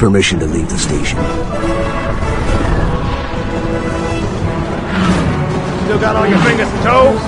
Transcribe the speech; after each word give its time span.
Permission 0.00 0.38
to 0.38 0.46
leave 0.46 0.66
the 0.66 0.78
station. 0.78 1.18
Still 5.84 6.00
got 6.00 6.16
all 6.16 6.26
your 6.26 6.38
fingers 6.38 6.68
and 6.68 6.82
toes? 6.82 7.20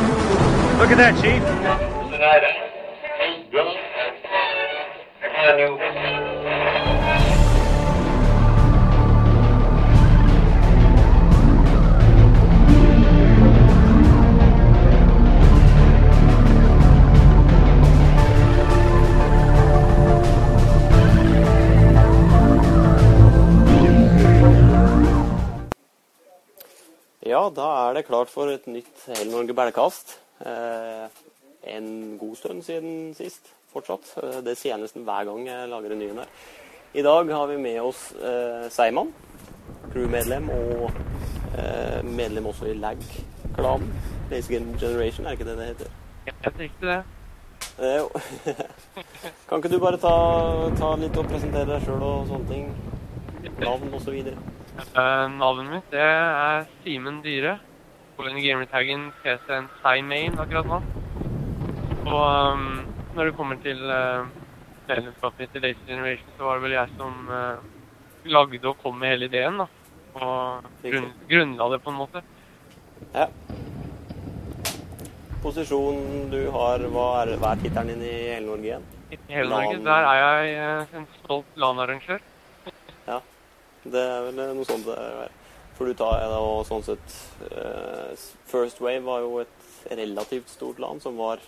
Look 0.80 0.90
at 0.90 0.96
that, 0.96 1.12
Chief. 1.22 1.42
Ja, 27.32 27.46
da 27.48 27.66
er 27.86 27.94
det 27.96 28.08
klart 28.10 28.28
for 28.28 28.50
et 28.52 28.66
nytt 28.68 29.06
Hele 29.08 29.30
Norge 29.30 29.54
bælkast. 29.56 30.18
Eh, 30.44 31.04
en 31.72 32.18
god 32.20 32.36
stund 32.36 32.60
siden 32.66 33.14
sist, 33.16 33.48
fortsatt. 33.72 34.10
Eh, 34.20 34.40
det 34.44 34.58
sier 34.58 34.74
jeg 34.74 34.82
nesten 34.82 35.06
hver 35.06 35.24
gang 35.30 35.46
jeg 35.48 35.70
lager 35.70 35.94
en 35.94 36.02
ny 36.02 36.10
en 36.12 36.20
her. 36.20 36.34
I 36.92 37.04
dag 37.06 37.32
har 37.32 37.48
vi 37.48 37.56
med 37.62 37.80
oss 37.80 38.02
eh, 38.20 38.68
Seiman, 38.74 39.14
crewmedlem 39.94 40.50
og 40.52 40.90
eh, 41.56 42.04
medlem 42.04 42.50
også 42.52 42.68
i 42.68 42.76
LAG-klanen. 42.76 43.88
Basic 44.28 44.60
Generation, 44.80 45.26
er 45.26 45.38
ikke 45.38 45.48
det 45.48 45.56
det 45.56 45.72
heter? 45.72 45.98
Jeg 46.26 46.56
tenkte 46.58 46.90
det. 46.90 47.02
Eh, 47.80 48.66
kan 49.48 49.56
ikke 49.62 49.72
du 49.72 49.80
bare 49.80 50.02
ta, 50.02 50.16
ta 50.76 50.96
litt 51.00 51.16
og 51.16 51.32
presentere 51.32 51.78
deg 51.78 51.86
sjøl 51.86 52.10
og 52.10 52.28
sånne 52.28 52.52
ting? 52.52 52.74
Navn 53.62 53.96
osv. 53.96 54.20
Uh, 54.72 55.28
navnet 55.36 55.68
mitt 55.68 55.90
det 55.92 56.00
er 56.00 56.64
Simen 56.82 57.20
Dyre. 57.24 57.58
På 58.16 58.24
denne 58.24 58.40
gamertaggen 58.44 59.10
PC-en 59.22 59.68
SciMain 59.80 60.38
akkurat 60.40 60.68
nå. 60.68 60.78
Og 62.08 62.54
um, 62.54 62.64
når 63.16 63.28
det 63.28 63.36
kommer 63.36 63.60
til 63.64 63.82
uh, 63.84 64.24
medlemskapet 64.88 65.44
mitt 65.44 65.58
i 65.58 65.62
Lazy 65.66 65.86
Generation, 65.88 66.32
så 66.38 66.48
var 66.48 66.58
det 66.58 66.64
vel 66.66 66.76
jeg 66.78 66.94
som 66.96 67.28
uh, 67.28 67.60
lagde 68.32 68.68
og 68.68 68.80
kom 68.80 68.96
med 69.00 69.12
hele 69.12 69.28
ideen, 69.28 69.60
da. 69.60 69.68
Og 70.16 70.72
grunn, 70.84 71.12
grunnla 71.28 71.68
det 71.72 71.82
på 71.84 71.92
en 71.92 72.00
måte. 72.00 72.24
Ja. 73.12 73.28
Posisjonen 75.42 76.28
du 76.32 76.42
har, 76.54 76.84
hva 76.94 77.06
er, 77.22 77.36
hva 77.40 77.54
er 77.54 77.64
tittelen 77.64 77.96
din 77.96 78.04
i 78.08 78.12
hele 78.30 78.46
Norge 78.48 78.68
igjen? 78.68 78.90
I 79.12 79.18
hele 79.34 79.52
Norge, 79.52 79.80
der 79.84 80.10
er 80.10 80.44
jeg 80.48 80.92
en 81.00 81.08
stolt 81.20 81.58
LAN-arrangør. 81.60 82.22
Det 83.84 84.02
er 84.02 84.28
vel 84.28 84.42
noe 84.56 84.66
sånt 84.68 84.86
det 84.86 84.98
er. 84.98 85.32
For 85.76 85.88
du 85.88 85.96
tar 85.98 86.22
og 86.36 86.66
sånn 86.68 86.84
sett 86.86 87.14
eh, 87.48 88.12
First 88.50 88.82
Wave 88.84 89.02
var 89.06 89.24
jo 89.24 89.40
et 89.42 89.94
relativt 89.98 90.52
stort 90.52 90.78
land 90.82 91.02
som 91.02 91.16
var 91.18 91.42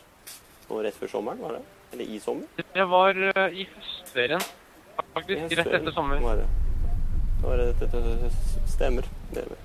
nå 0.70 0.80
rett 0.82 0.96
før 0.98 1.12
sommeren, 1.12 1.42
var 1.44 1.58
det? 1.58 1.62
Eller 1.94 2.10
i 2.10 2.18
sommer? 2.18 2.64
Det 2.74 2.86
var 2.90 3.14
uh, 3.14 3.46
i 3.52 3.66
høstferien, 3.68 4.42
faktisk. 5.14 5.58
Rett 5.60 5.74
etter 5.78 5.94
sommer. 5.94 6.22
Var 6.24 6.40
det. 6.40 6.46
Det 7.38 7.50
var 7.50 7.60
rett 7.60 7.84
etter 7.86 8.08
Stemmer. 8.72 9.06
Det 9.30 9.44
er 9.44 9.52
det. 9.52 9.60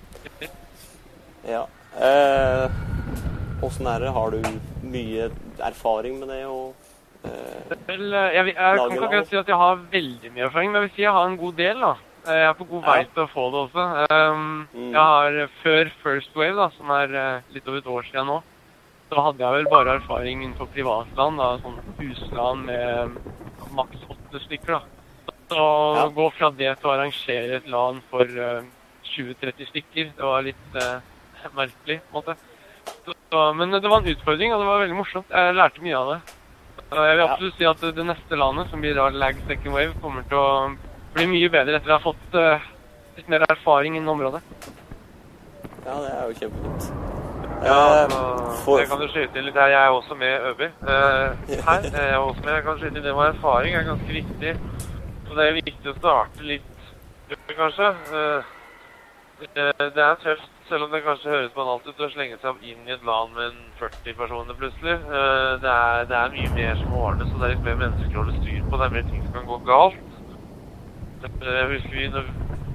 Åssen 3.63 3.87
Eh, 3.87 3.95
er 3.95 4.03
det? 4.03 4.11
Har 4.13 4.35
du 4.35 4.43
mye 4.83 5.31
erfaring 5.65 6.19
med 6.19 6.29
det? 6.29 6.43
Og, 6.45 6.75
eh, 7.23 7.73
Vel, 7.87 8.13
eh, 8.13 8.35
jeg, 8.35 8.45
jeg 8.53 8.55
kan 8.55 8.91
ikke 8.91 9.07
akkurat 9.07 9.31
si 9.31 9.39
at 9.39 9.47
jeg 9.47 9.63
har 9.63 9.81
veldig 9.91 10.31
mye 10.35 10.45
erfaring, 10.51 10.71
men 10.71 10.81
jeg 10.81 10.89
vil 10.89 10.95
si 10.95 11.01
jeg 11.07 11.15
har 11.17 11.25
en 11.31 11.39
god 11.39 11.57
del. 11.57 11.81
da. 11.87 11.95
Eh, 12.29 12.35
Jeg 12.37 12.49
er 12.49 12.53
på 12.59 12.67
god 12.69 12.83
vei 12.85 12.99
til 13.09 13.23
å 13.25 13.29
få 13.31 13.45
det 13.53 13.59
også. 13.65 13.85
Um, 14.13 14.67
Mm. 14.73 14.91
Jeg 14.93 15.01
har 15.01 15.37
eh, 15.43 15.47
Før 15.63 15.89
First 16.03 16.35
Wave, 16.37 16.55
da, 16.55 16.69
som 16.77 16.89
er 16.93 17.13
eh, 17.15 17.41
litt 17.55 17.67
over 17.67 17.77
et 17.81 17.87
år 17.89 18.03
siden 18.09 18.27
nå, 18.29 18.39
så 19.09 19.23
hadde 19.25 19.41
jeg 19.41 19.55
vel 19.55 19.69
bare 19.71 19.95
erfaring 19.97 20.43
innenfor 20.43 20.69
privatland. 20.73 21.37
da, 21.41 21.57
Sånn 21.63 21.79
husland 21.97 22.65
med 22.65 23.17
maks 23.73 24.03
åtte 24.09 24.41
stykker. 24.45 24.77
da. 24.77 25.33
Så 25.49 25.57
å 25.57 26.09
gå 26.13 26.27
fra 26.37 26.51
det 26.53 26.75
til 26.79 26.89
å 26.89 26.93
arrangere 26.93 27.57
et 27.57 27.67
LAN 27.67 28.01
for 28.11 28.21
eh, 28.29 28.61
20-30 29.15 29.71
stykker, 29.71 30.11
det 30.17 30.21
var 30.23 30.43
litt 30.45 30.75
eh, 30.77 30.99
merkelig, 31.57 32.01
på 32.11 32.13
en 32.13 32.19
måte. 32.21 32.35
Så, 33.05 33.53
men 33.57 33.71
det 33.73 33.89
var 33.89 34.01
en 34.03 34.11
utfordring, 34.13 34.53
og 34.53 34.61
det 34.61 34.67
var 34.69 34.83
veldig 34.83 34.97
morsomt. 34.97 35.29
Jeg 35.33 35.55
lærte 35.57 35.81
mye 35.81 35.97
av 35.97 36.13
det. 36.13 36.19
Jeg 36.89 37.17
vil 37.17 37.25
absolutt 37.25 37.57
si 37.57 37.65
at 37.69 37.81
det 37.97 38.05
neste 38.05 38.37
landet, 38.37 38.69
som 38.71 38.81
blir 38.81 38.95
da 38.97 39.09
Lag 39.13 39.37
Second 39.47 39.73
Wave, 39.75 39.97
kommer 40.01 40.23
til 40.29 40.37
å 40.37 40.53
bli 41.13 41.29
mye 41.29 41.49
bedre 41.53 41.79
etter 41.79 41.93
å 41.93 41.97
ha 41.97 42.03
fått 42.03 42.37
uh, 42.37 42.67
litt 43.17 43.29
mer 43.31 43.45
erfaring 43.49 43.97
innen 43.97 44.09
området. 44.09 44.43
ja, 45.85 45.95
det 45.95 46.11
er 46.13 46.27
jo 46.27 46.37
kjempefint. 46.43 46.91
Ja, 47.63 48.03
altså, 48.03 48.19
for- 48.63 48.79
jeg 48.79 48.87
kan 48.87 49.01
jo 49.01 49.07
skyte 49.07 49.39
inn 49.39 49.45
litt 49.45 49.55
her. 49.55 49.67
Jeg 49.67 49.85
er 49.85 49.89
også 49.89 50.15
med 50.15 50.41
Øby. 50.49 50.63
Eh, 50.63 51.61
her 51.67 51.81
jeg 51.83 52.09
er 52.09 52.17
også 52.17 52.41
med. 52.45 52.53
Jeg 52.53 52.63
kan 52.63 52.77
skyte 52.77 52.97
inn 52.97 53.03
det 53.03 53.15
med 53.15 53.33
erfaring 53.33 53.75
er 53.75 53.83
ganske 53.83 54.07
viktig. 54.07 54.53
Så 55.27 55.35
det 55.35 55.47
er 55.47 55.53
viktig 55.53 55.91
å 55.91 55.97
starte 55.97 56.43
litt, 56.43 56.77
kanskje. 57.57 57.89
Uh, 58.13 58.43
det, 59.55 60.03
er 60.03 60.15
tøft, 60.23 60.49
selv 60.69 60.83
om 60.83 60.91
det 60.91 61.03
kanskje 61.03 61.29
høres 61.29 61.51
banalt 61.55 61.85
ut, 61.87 61.99
å 61.99 62.09
slenge 62.09 62.39
seg 62.41 62.63
inn 62.63 62.87
i 62.87 62.95
et 62.95 63.05
land 63.05 63.35
med 63.35 63.51
en 63.51 63.59
40 63.79 64.17
personer 64.17 64.57
plutselig. 64.57 64.95
Uh, 65.05 65.59
det, 65.61 65.69
er, 65.69 66.07
det 66.09 66.17
er 66.17 66.33
mye 66.33 66.53
mer 66.55 66.79
som 66.81 66.95
ordnes, 66.95 67.33
og 67.33 67.43
det 67.43 67.49
er 67.49 67.53
litt 67.53 67.67
mer 67.67 67.77
mennesker 67.83 68.15
å 68.15 68.23
holde 68.23 68.39
styr 68.39 68.63
på. 68.65 68.79
Det 68.79 68.87
er 68.87 68.95
mer 68.97 69.11
ting 69.11 69.21
som 69.27 69.35
kan 69.37 69.51
gå 69.51 69.59
galt. 69.69 70.08
Eh, 71.23 71.47
Jeg 71.49 71.67
husker 71.73 71.95
vi, 71.95 72.07
når 72.13 72.27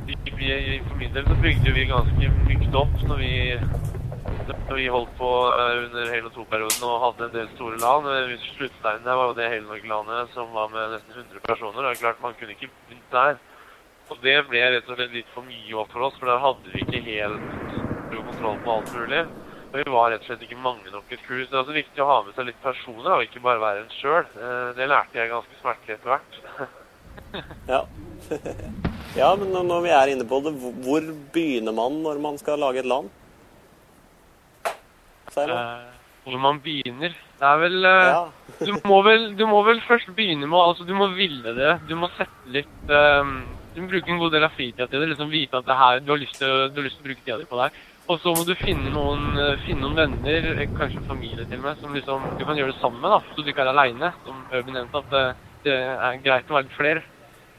vi, 0.07 0.81
For 0.89 0.97
min 1.01 1.15
del 1.15 1.27
så 1.29 1.37
bygde 1.41 1.73
vi 1.77 1.85
ganske 1.89 2.31
mykt 2.49 2.75
opp 2.77 2.97
når 3.09 3.21
vi 3.23 3.33
når 4.65 4.77
vi 4.77 4.85
holdt 4.93 5.13
på 5.17 5.29
eh, 5.53 5.79
under 5.85 6.11
Halo 6.13 6.31
2-perioden 6.35 6.85
og 6.89 7.03
hadde 7.05 7.27
en 7.29 7.33
del 7.35 7.49
store 7.55 7.79
LAN. 7.81 8.07
eh, 8.13 8.35
Sluttsteinen 8.57 9.05
der 9.07 9.17
var 9.17 9.31
jo 9.31 9.37
det 9.39 9.49
Halo 9.53 9.71
Norge-LANet 9.71 10.33
som 10.35 10.53
var 10.57 10.69
med 10.73 10.93
nesten 10.95 11.17
100 11.17 11.41
personer. 11.47 11.81
Det 11.85 11.91
er 11.95 12.01
klart 12.03 12.23
Man 12.25 12.37
kunne 12.41 12.57
ikke 12.57 12.71
begynt 12.89 13.11
der. 13.13 13.39
Og 14.13 14.21
det 14.21 14.37
ble 14.51 14.61
rett 14.75 14.89
og 14.93 14.99
slett 14.99 15.15
litt 15.17 15.31
for 15.33 15.47
mye 15.49 15.85
for 15.93 16.05
oss, 16.09 16.17
for 16.21 16.29
der 16.29 16.43
hadde 16.43 16.73
vi 16.75 16.83
ikke 16.85 17.01
helt 17.07 17.41
kontroll 18.13 18.59
på 18.65 18.75
alt 18.75 18.93
mulig. 18.97 19.23
Og 19.73 19.79
vi 19.81 19.85
var 19.97 20.11
rett 20.13 20.25
og 20.25 20.29
slett 20.29 20.45
ikke 20.45 20.61
mange 20.61 20.93
nok 20.93 21.09
et 21.17 21.25
crew. 21.25 21.41
Så 21.45 21.49
det 21.51 21.57
er 21.57 21.63
også 21.65 21.77
viktig 21.79 22.05
å 22.05 22.11
ha 22.11 22.19
med 22.27 22.37
seg 22.37 22.49
litt 22.51 22.61
personer, 22.65 23.15
og 23.17 23.25
ikke 23.25 23.45
bare 23.45 23.63
være 23.65 23.85
en 23.87 23.95
sjøl. 23.97 24.29
Det 24.77 24.91
lærte 24.93 25.21
jeg 25.21 25.33
ganske 25.33 25.61
smertelig 25.63 25.97
etter 25.97 26.13
hvert. 26.13 26.43
Ja. 27.71 27.81
ja, 29.21 29.35
men 29.37 29.51
når- 29.53 29.83
vi 29.85 29.91
er 29.95 30.13
inne 30.15 30.25
på 30.29 30.41
det, 30.45 30.53
hvor- 30.85 31.11
begynner 31.35 31.75
man 31.75 32.03
når 32.03 32.21
man 32.21 32.39
skal 32.39 32.59
lage 32.59 32.79
et 32.83 32.87
land? 32.87 33.11
Man? 35.37 35.51
Eh, 35.51 35.93
hvor 36.25 36.39
man 36.39 36.61
begynner. 36.63 37.11
Det 37.41 37.43
er 37.49 37.59
vel 37.59 37.85
eh, 37.85 38.05
Ja. 38.13 38.29
du, 38.61 38.73
må 38.87 39.01
vel 39.05 39.35
du 39.37 39.45
må 39.51 39.63
vel 39.67 39.81
først 39.83 40.13
begynne 40.15 40.47
med 40.47 40.59
altså 40.61 40.87
Du 40.87 40.95
må 40.95 41.09
ville 41.17 41.55
det. 41.57 41.73
Du 41.89 41.97
må 41.99 42.09
sette 42.17 42.53
litt 42.55 42.89
ehm, 42.89 43.43
Du 43.75 43.81
må 43.83 43.89
bruke 43.91 44.09
en 44.15 44.21
god 44.23 44.31
del 44.33 44.45
av 44.47 44.55
fritida 44.55 44.87
til 44.87 45.01
det. 45.03 45.09
liksom 45.11 45.31
Vite 45.33 45.59
at 45.59 45.67
det 45.67 45.77
her, 45.81 45.99
du 46.01 46.13
har 46.13 46.21
lyst 46.23 46.39
til, 46.39 46.71
du 46.71 46.79
har 46.81 46.87
lyst 46.87 47.01
til 47.01 47.05
å 47.05 47.09
bruke 47.11 47.25
tida 47.27 47.39
di 47.41 47.49
på 47.51 47.59
det 47.59 47.67
her. 47.67 47.83
Og 48.07 48.21
så 48.21 48.35
må 48.37 48.45
du 48.47 48.55
finne 48.55 48.91
noen, 48.93 49.25
eh, 49.41 49.57
finne 49.67 49.81
noen 49.81 49.97
venner, 49.97 50.67
kanskje 50.79 51.03
familie 51.09 51.45
til 51.49 51.59
og 51.59 51.65
med, 51.65 51.81
som 51.81 51.95
liksom 51.97 52.39
du 52.39 52.45
kan 52.45 52.57
gjøre 52.57 52.73
det 52.73 52.81
sammen 52.81 53.01
med. 53.01 53.11
da, 53.11 53.21
Så 53.35 53.43
du 53.43 53.51
ikke 53.51 53.65
er 53.65 53.73
aleine. 53.73 54.13
Som 54.25 54.45
Øby 54.53 54.71
nevnte, 54.71 55.03
at 55.03 55.11
det, 55.11 55.25
det 55.65 55.75
er 55.83 56.21
greit 56.23 56.47
å 56.53 56.55
være 56.61 56.69
litt 56.69 56.79
flere. 56.79 57.03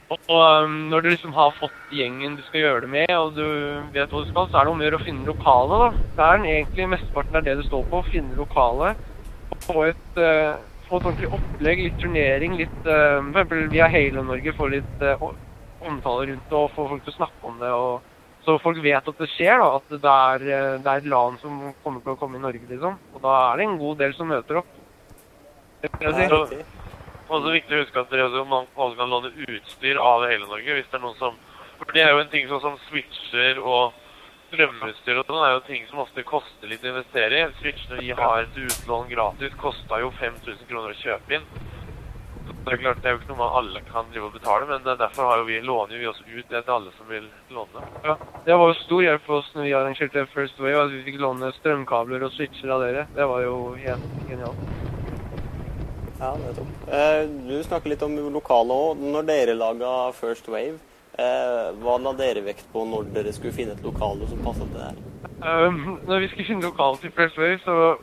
Og, 0.06 0.20
og 0.30 0.42
ehm, 0.44 0.76
når 0.92 1.02
du 1.02 1.10
liksom 1.10 1.34
har 1.34 1.56
fått 1.58 1.94
gjengen 1.96 2.36
du 2.38 2.44
skal 2.46 2.62
gjøre 2.62 2.84
det 2.84 2.92
med, 2.94 3.12
og 3.18 3.34
du 3.34 3.46
vet 3.96 4.12
hva 4.12 4.22
du 4.22 4.30
skal, 4.30 4.50
så 4.52 4.60
er 4.60 4.68
det 4.68 4.74
om 4.74 4.84
å 4.84 4.86
gjøre 4.86 5.00
å 5.00 5.06
finne 5.06 5.30
lokalet, 5.30 5.82
da. 5.82 6.06
Det 6.18 6.28
er 6.28 6.48
egentlig 6.52 6.88
mesteparten 6.94 7.40
er 7.40 7.48
det 7.48 7.58
du 7.58 7.64
står 7.66 7.88
på. 7.90 8.02
å 8.02 8.10
Finne 8.12 8.38
lokalet. 8.38 9.02
Og 9.50 9.64
få 9.66 9.86
et, 9.88 10.20
uh, 10.20 10.62
få 10.86 11.00
et 11.00 11.08
ordentlig 11.10 11.32
opplegg, 11.38 11.84
litt 11.88 11.98
turnering, 12.02 12.58
litt 12.62 12.78
uh, 12.86 13.18
For 13.22 13.32
eksempel 13.32 13.66
via 13.74 13.90
Halo 13.90 14.26
Norge 14.30 14.54
få 14.58 14.70
litt 14.74 15.06
uh, 15.06 15.26
omtale 15.86 16.30
rundt 16.32 16.52
det, 16.52 16.60
og 16.60 16.76
få 16.78 16.88
folk 16.92 17.06
til 17.06 17.16
å 17.16 17.20
snakke 17.22 17.50
om 17.50 17.58
det. 17.62 17.74
og 17.74 18.12
så 18.46 18.60
folk 18.62 18.78
vet 18.78 19.08
at 19.10 19.22
det 19.24 19.26
skjer, 19.34 19.58
da, 19.58 19.70
at 19.80 19.94
det 20.04 20.12
er, 20.12 20.44
det 20.84 20.92
er 20.92 21.00
et 21.00 21.08
LAN 21.10 21.40
som 21.42 21.64
kommer 21.82 22.04
til 22.04 22.14
å 22.14 22.20
komme 22.20 22.38
i 22.38 22.44
Norge, 22.44 22.62
liksom. 22.70 23.00
Og 23.16 23.24
da 23.24 23.40
er 23.48 23.58
det 23.58 23.66
en 23.66 23.80
god 23.82 24.04
del 24.04 24.14
som 24.14 24.30
møter 24.30 24.62
opp. 24.62 24.70
Det 25.82 25.90
vil 25.98 26.12
jeg 26.14 26.30
si. 26.52 26.75
Ja, 27.26 27.40
er 27.40 27.46
det 27.46 27.58
viktig 27.58 27.76
å 27.76 27.82
huske 27.82 28.02
at 28.02 28.12
dere 28.14 28.30
også, 28.30 28.96
kan 29.00 29.10
låne 29.10 29.32
utstyr 29.48 29.98
av 29.98 30.26
hele 30.30 30.46
Norge. 30.46 30.74
hvis 30.78 30.90
det 30.92 31.00
er 31.00 31.06
noen 31.06 31.18
som... 31.18 31.38
For 31.80 31.92
det 31.92 32.04
er 32.06 32.12
jo 32.14 32.22
en 32.22 32.32
ting 32.32 32.46
sånn 32.48 32.62
som 32.64 32.76
switcher 32.86 33.58
og 33.60 33.96
strømutstyr 34.52 35.20
og 35.20 35.26
sånn 35.28 35.44
er 35.44 35.56
jo 35.56 35.64
ting 35.68 35.88
som 35.90 36.04
ofte 36.06 36.24
koster 36.28 36.70
litt 36.70 36.86
å 36.86 36.92
investere 36.94 37.42
i. 37.42 37.48
Switchene 37.60 38.02
vi 38.02 38.14
har 38.16 38.46
til 38.54 38.70
utlån 38.70 39.10
gratis, 39.10 39.58
kosta 39.60 40.00
jo 40.04 40.12
5000 40.20 40.70
kroner 40.70 40.94
å 40.94 41.02
kjøpe 41.02 41.40
inn. 41.40 41.50
Så 42.46 42.54
Det 42.66 42.74
er 42.74 42.82
klart, 42.82 43.02
det 43.02 43.10
er 43.10 43.16
jo 43.16 43.20
ikke 43.20 43.32
noe 43.34 43.42
man 43.42 43.58
alle 43.60 43.82
kan 43.90 44.10
drive 44.14 44.30
og 44.30 44.38
betale, 44.38 44.70
men 44.70 44.86
derfor 44.86 45.30
har 45.30 45.42
jo 45.42 45.48
vi, 45.50 45.60
låner 45.66 45.98
vi 45.98 46.08
også 46.10 46.26
ut 46.30 46.50
det 46.50 46.62
til 46.66 46.76
alle 46.78 46.94
som 46.98 47.10
vil 47.10 47.28
låne. 47.54 47.86
Ja, 48.06 48.18
det 48.46 48.58
var 48.62 48.70
jo 48.70 48.82
stor 48.84 49.06
hjelp 49.06 49.26
for 49.26 49.42
oss 49.42 49.54
når 49.58 49.68
vi 49.68 49.78
arrangerte 49.82 50.28
First 50.34 50.62
Way, 50.62 50.78
at 50.78 50.94
vi 50.94 51.04
fikk 51.10 51.22
låne 51.22 51.54
strømkabler 51.60 52.26
og 52.26 52.34
switcher 52.38 52.74
av 52.78 52.86
dere. 52.86 53.08
Det 53.18 53.30
var 53.34 53.46
jo 53.46 53.58
helt 53.82 54.22
genialt. 54.30 54.95
Ja, 56.20 56.34
nettopp. 56.40 56.76
Eh, 56.88 57.22
du 57.48 57.56
snakker 57.64 57.92
litt 57.92 58.04
om 58.06 58.18
lokale 58.34 58.82
òg. 58.88 59.02
Når 59.14 59.26
dere 59.28 59.58
laga 59.60 59.96
First 60.16 60.48
Wave, 60.48 60.80
Eh, 61.16 61.68
hva 61.80 61.96
la 62.04 62.12
dere 62.20 62.42
vekt 62.44 62.66
på 62.74 62.82
når 62.84 63.08
dere 63.16 63.32
skulle 63.32 63.56
finne 63.56 63.72
et 63.72 63.84
lokale 63.86 64.28
som 64.28 64.42
passet 64.44 64.68
til 64.68 64.76
det 64.76 64.88
her? 64.90 64.98
Um, 65.46 65.78
når 66.10 66.26
vi 66.26 66.28
skulle 66.32 66.48
finne 66.50 66.68
lokale 66.68 67.00
til 67.00 67.14
First 67.16 67.40
Wave, 67.40 67.62
så 67.64 67.96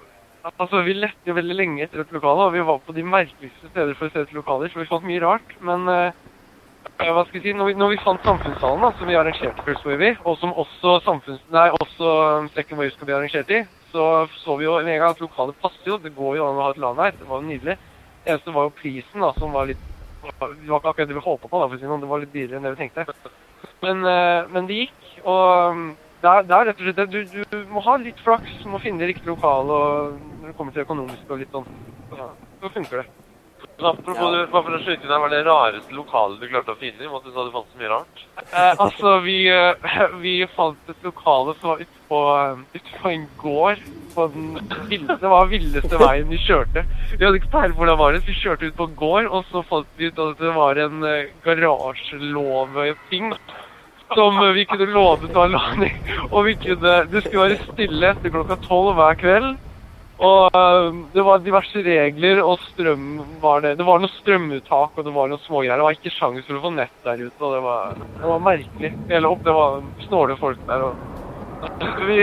Altså, 0.59 0.81
vi 0.83 0.97
lette 0.97 1.29
jo 1.29 1.37
veldig 1.37 1.55
lenge 1.55 1.85
etter 1.85 2.01
et 2.03 2.11
lokale, 2.11 2.49
og 2.49 2.53
vi 2.57 2.65
var 2.67 2.81
på 2.83 2.93
de 2.97 3.05
merkeligste 3.07 3.69
steder 3.71 3.93
for 3.95 4.09
å 4.09 4.11
se 4.11 4.25
etter 4.25 4.35
lokaler, 4.35 4.73
så 4.73 4.81
vi 4.81 4.89
fant 4.89 5.05
mye 5.07 5.21
rart. 5.23 5.53
Men 5.63 5.85
uh, 5.87 6.17
hva 6.99 7.23
skal 7.29 7.37
vi 7.37 7.43
si, 7.45 7.53
når 7.55 7.69
vi, 7.69 7.75
når 7.79 7.93
vi 7.93 7.99
fant 8.03 8.27
Samfunnssalen, 8.27 8.83
da, 8.83 8.91
som 8.99 9.07
vi 9.07 9.15
arrangerte 9.21 9.63
First 9.63 9.87
Wave 9.87 10.09
i, 10.09 10.17
og 10.27 10.41
som 10.41 10.51
også, 10.65 10.97
samfunns, 11.07 11.45
nei, 11.55 11.69
også 11.79 12.17
Second 12.57 12.83
Wave 12.83 12.91
skal 12.97 13.07
bli 13.07 13.17
arrangert 13.21 13.55
i, 13.55 13.63
så 13.93 14.09
så 14.41 14.59
vi 14.59 14.67
jo 14.67 14.75
med 14.81 14.97
en 14.97 15.05
gang 15.05 15.15
at 15.15 15.23
lokalet 15.23 15.63
passer 15.63 15.93
jo. 15.93 16.01
Det 16.03 16.11
går 16.17 16.41
jo 16.41 16.49
an 16.49 16.59
å 16.59 16.67
ha 16.67 16.75
et 16.75 16.83
land 16.83 17.05
her. 17.05 17.15
Det 17.21 17.29
var 17.29 17.39
jo 17.39 17.51
nydelig. 17.53 17.79
Eneste 18.25 18.55
var 18.55 18.69
jo 18.69 18.77
prisen, 18.79 19.23
da, 19.23 19.33
som 19.39 19.55
var 19.55 19.67
litt 19.71 19.81
Det 20.23 20.31
var 20.69 20.79
ikke 20.79 20.93
akkurat 20.93 21.09
det 21.11 21.17
vi 21.17 21.25
håpa 21.25 21.49
på, 21.49 21.59
da, 21.59 21.67
for 21.67 21.75
å 21.75 21.81
si 21.81 21.89
noe. 21.89 21.99
Det 22.03 22.11
var 22.11 22.23
litt 22.23 22.35
dyrere 22.35 22.59
enn 22.59 22.69
det 22.69 22.75
vi 22.77 22.85
tenkte. 22.85 23.33
Men, 23.83 24.05
eh, 24.07 24.51
men 24.55 24.69
det 24.69 24.79
gikk, 24.85 25.09
og 25.25 25.73
um, 25.75 25.89
det 26.23 26.31
er, 26.31 26.47
det 26.47 26.55
er 26.55 26.69
rett 26.69 26.83
og 26.83 26.87
slett. 26.87 27.03
Du, 27.11 27.43
du 27.51 27.73
må 27.73 27.83
ha 27.83 27.97
litt 27.99 28.23
flaks, 28.23 28.61
du 28.63 28.69
må 28.71 28.79
finne 28.83 29.09
riktig 29.11 29.27
lokale, 29.27 29.75
og 29.75 30.39
når 30.39 30.53
det 30.53 30.57
kommer 30.59 30.77
til 30.77 30.85
økonomisk 30.85 31.35
og 31.35 31.43
litt 31.43 31.57
sånn, 31.57 31.67
så 32.13 32.71
funker 32.71 33.03
det. 33.03 33.22
Apropos, 33.85 34.35
Ja. 34.35 34.47
bare 34.47 34.63
for 34.63 34.77
å 34.77 34.81
skyte 34.83 35.05
inn 35.05 35.11
her, 35.11 35.19
var 35.19 35.33
det 35.33 35.45
rareste 35.47 35.97
lokalet 35.97 36.41
du 36.41 36.49
klarte 36.49 36.75
å 36.75 36.79
finne? 36.79 37.09
og 37.09 37.25
du 37.25 37.31
sa 37.33 37.45
du 37.45 37.51
fant 37.51 37.67
så 37.73 37.79
mye 37.81 37.91
rart? 37.91 38.23
Eh, 38.53 38.75
altså, 38.79 39.23
vi, 39.23 39.49
eh, 39.49 40.07
vi 40.21 40.47
fant 40.57 40.79
et 40.89 41.03
lokale 41.03 41.55
som 41.61 41.71
var 41.71 41.83
ute 41.83 41.99
på, 42.09 42.21
eh, 42.75 42.81
på 43.03 43.11
en 43.11 43.27
gård. 43.39 43.79
På 44.15 44.29
den 44.33 44.61
ville, 44.89 45.17
det 45.17 45.31
var 45.35 45.47
villeste 45.47 45.99
veien 45.99 46.29
vi 46.29 46.39
kjørte. 46.39 46.85
Vi 47.19 47.25
hadde 47.25 47.41
ikke 47.41 47.51
peiling 47.51 47.75
på 47.75 47.83
hvor 47.83 47.87
det 47.87 47.99
var. 47.99 48.13
Vi 48.13 48.35
kjørte 48.43 48.69
ut 48.69 48.77
på 48.77 48.89
en 48.89 48.97
gård, 48.97 49.27
og 49.27 49.45
så 49.51 49.65
fant 49.65 49.87
vi 49.97 50.07
ut 50.07 50.19
at 50.19 50.39
det 50.39 50.55
var 50.55 50.77
en 50.77 51.01
garasjelåveting 51.01 51.43
garasjelov-ting. 51.45 53.35
Som 54.15 54.37
eh, 54.45 54.53
vi 54.53 54.65
kunne 54.65 54.87
låne 54.93 55.29
til 55.29 55.39
Alani. 55.39 55.93
Og 56.35 56.45
vi 56.45 56.55
kunne, 56.61 56.97
det 57.09 57.25
skulle 57.25 57.49
være 57.49 57.73
stille 57.73 58.11
etter 58.13 58.35
klokka 58.35 58.59
tolv 58.67 58.95
hver 58.99 59.17
kveld. 59.21 59.55
Og 60.23 60.55
eh, 60.55 60.99
det 61.17 61.23
var 61.27 61.41
diverse 61.43 61.83
regler, 61.83 62.41
og 62.47 62.61
strøm 62.69 63.07
var 63.43 63.65
det. 63.65 63.73
Det 63.81 63.87
var 63.89 63.99
noe 64.03 64.11
strømuttak, 64.21 64.93
og 64.99 65.07
det 65.09 65.15
var 65.17 65.31
noen 65.33 65.41
smågreier. 65.43 65.81
Det 65.81 65.87
var 65.89 65.97
ikke 65.97 66.13
sjans 66.15 66.45
for 66.47 66.59
å 66.61 66.63
få 66.67 66.71
nett 66.77 66.95
der 67.07 67.25
ute, 67.25 67.41
og 67.43 67.57
det 67.57 67.63
var, 67.65 67.97
det 68.21 68.29
var 68.31 68.45
merkelig. 68.47 68.93
Hele 69.11 69.33
opp, 69.33 69.43
det 69.47 69.55
var 69.57 69.81
snåle 70.07 70.37
folk 70.39 70.63
der, 70.69 70.85
og 70.87 70.95
vi, 72.09 72.21